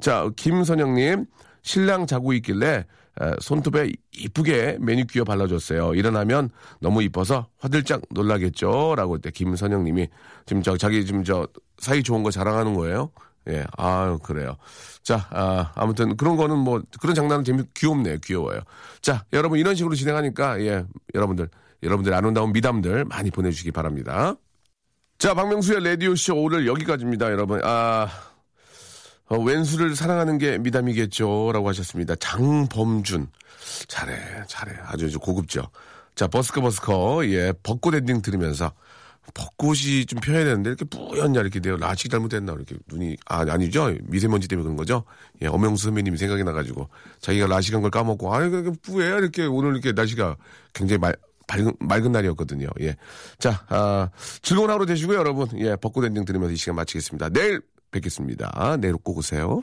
자, 0.00 0.28
김선영님. 0.36 1.24
신랑 1.62 2.06
자고 2.06 2.32
있길래 2.32 2.84
에, 3.20 3.32
손톱에 3.40 3.92
이쁘게 4.12 4.78
매니큐어 4.80 5.24
발라줬어요. 5.24 5.94
일어나면 5.94 6.50
너무 6.80 7.02
이뻐서 7.02 7.48
화들짝 7.58 8.02
놀라겠죠? 8.10 8.94
라고 8.96 9.18
때 9.18 9.30
김선영님이 9.30 10.08
지금 10.46 10.62
저 10.62 10.76
자기 10.76 11.04
지금 11.04 11.24
저 11.24 11.46
사이 11.78 12.02
좋은 12.02 12.22
거 12.22 12.30
자랑하는 12.30 12.74
거예요. 12.74 13.10
예, 13.48 13.64
아유 13.76 14.18
그래요. 14.22 14.56
자, 15.02 15.26
아, 15.30 15.72
아무튼 15.74 16.16
그런 16.16 16.36
거는 16.36 16.58
뭐 16.58 16.82
그런 17.00 17.14
장난은 17.14 17.42
재미 17.42 17.62
귀엽네요, 17.74 18.18
귀여워요. 18.18 18.60
자, 19.00 19.24
여러분 19.32 19.58
이런 19.58 19.74
식으로 19.74 19.94
진행하니까 19.94 20.60
예, 20.60 20.84
여러분들 21.14 21.48
여러분들 21.82 22.12
아름다운 22.14 22.52
미담들 22.52 23.06
많이 23.06 23.30
보내주시기 23.30 23.72
바랍니다. 23.72 24.34
자, 25.18 25.34
박명수의 25.34 25.82
라디오 25.84 26.14
쇼 26.14 26.34
오늘 26.36 26.66
여기까지입니다, 26.66 27.30
여러분. 27.30 27.60
아. 27.64 28.29
어, 29.30 29.38
왼수를 29.38 29.94
사랑하는 29.94 30.38
게 30.38 30.58
미담이겠죠. 30.58 31.52
라고 31.52 31.68
하셨습니다. 31.68 32.16
장범준. 32.16 33.28
잘해, 33.86 34.44
잘해. 34.48 34.74
아주, 34.84 35.06
아주 35.06 35.20
고급죠. 35.20 35.68
자, 36.16 36.26
버스커 36.26 36.60
버스커. 36.60 37.26
예, 37.26 37.52
벚꽃 37.62 37.94
엔딩 37.94 38.22
들으면서 38.22 38.72
벚꽃이 39.32 40.06
좀 40.06 40.18
펴야 40.18 40.44
되는데 40.44 40.70
이렇게 40.70 40.84
뿌였냐 40.84 41.40
이렇게 41.40 41.60
돼요. 41.60 41.76
라식 41.76 42.10
잘못했나 42.10 42.52
이렇게 42.52 42.74
눈이 42.88 43.16
아 43.26 43.44
아니죠 43.48 43.94
미세먼지 44.02 44.48
때문에 44.48 44.64
그런 44.64 44.76
거죠. 44.76 45.04
예 45.42 45.46
엄영수 45.46 45.84
선배님이 45.84 46.16
생각이 46.16 46.42
나가지고 46.42 46.88
자기가 47.20 47.46
라식한 47.46 47.82
걸 47.82 47.92
까먹고 47.92 48.34
아 48.34 48.44
이거 48.44 48.72
뿌야 48.82 49.18
이렇게 49.18 49.44
오늘 49.44 49.72
이렇게 49.72 49.92
날씨가 49.92 50.36
굉장히 50.72 50.98
말, 50.98 51.14
맑은, 51.46 51.72
맑은 51.78 52.10
날이었거든요. 52.10 52.66
예. 52.80 52.96
자, 53.38 53.64
아, 53.68 54.08
즐거운 54.42 54.70
하루 54.70 54.86
되시고요, 54.86 55.18
여러분. 55.18 55.48
예, 55.60 55.76
벚꽃 55.76 56.04
엔딩 56.04 56.24
들으면서 56.24 56.52
이 56.52 56.56
시간 56.56 56.74
마치겠습니다. 56.74 57.28
내일 57.28 57.60
뵙겠습니다. 57.90 58.76
내일 58.80 58.94
꼭 58.94 59.18
오세요. 59.18 59.62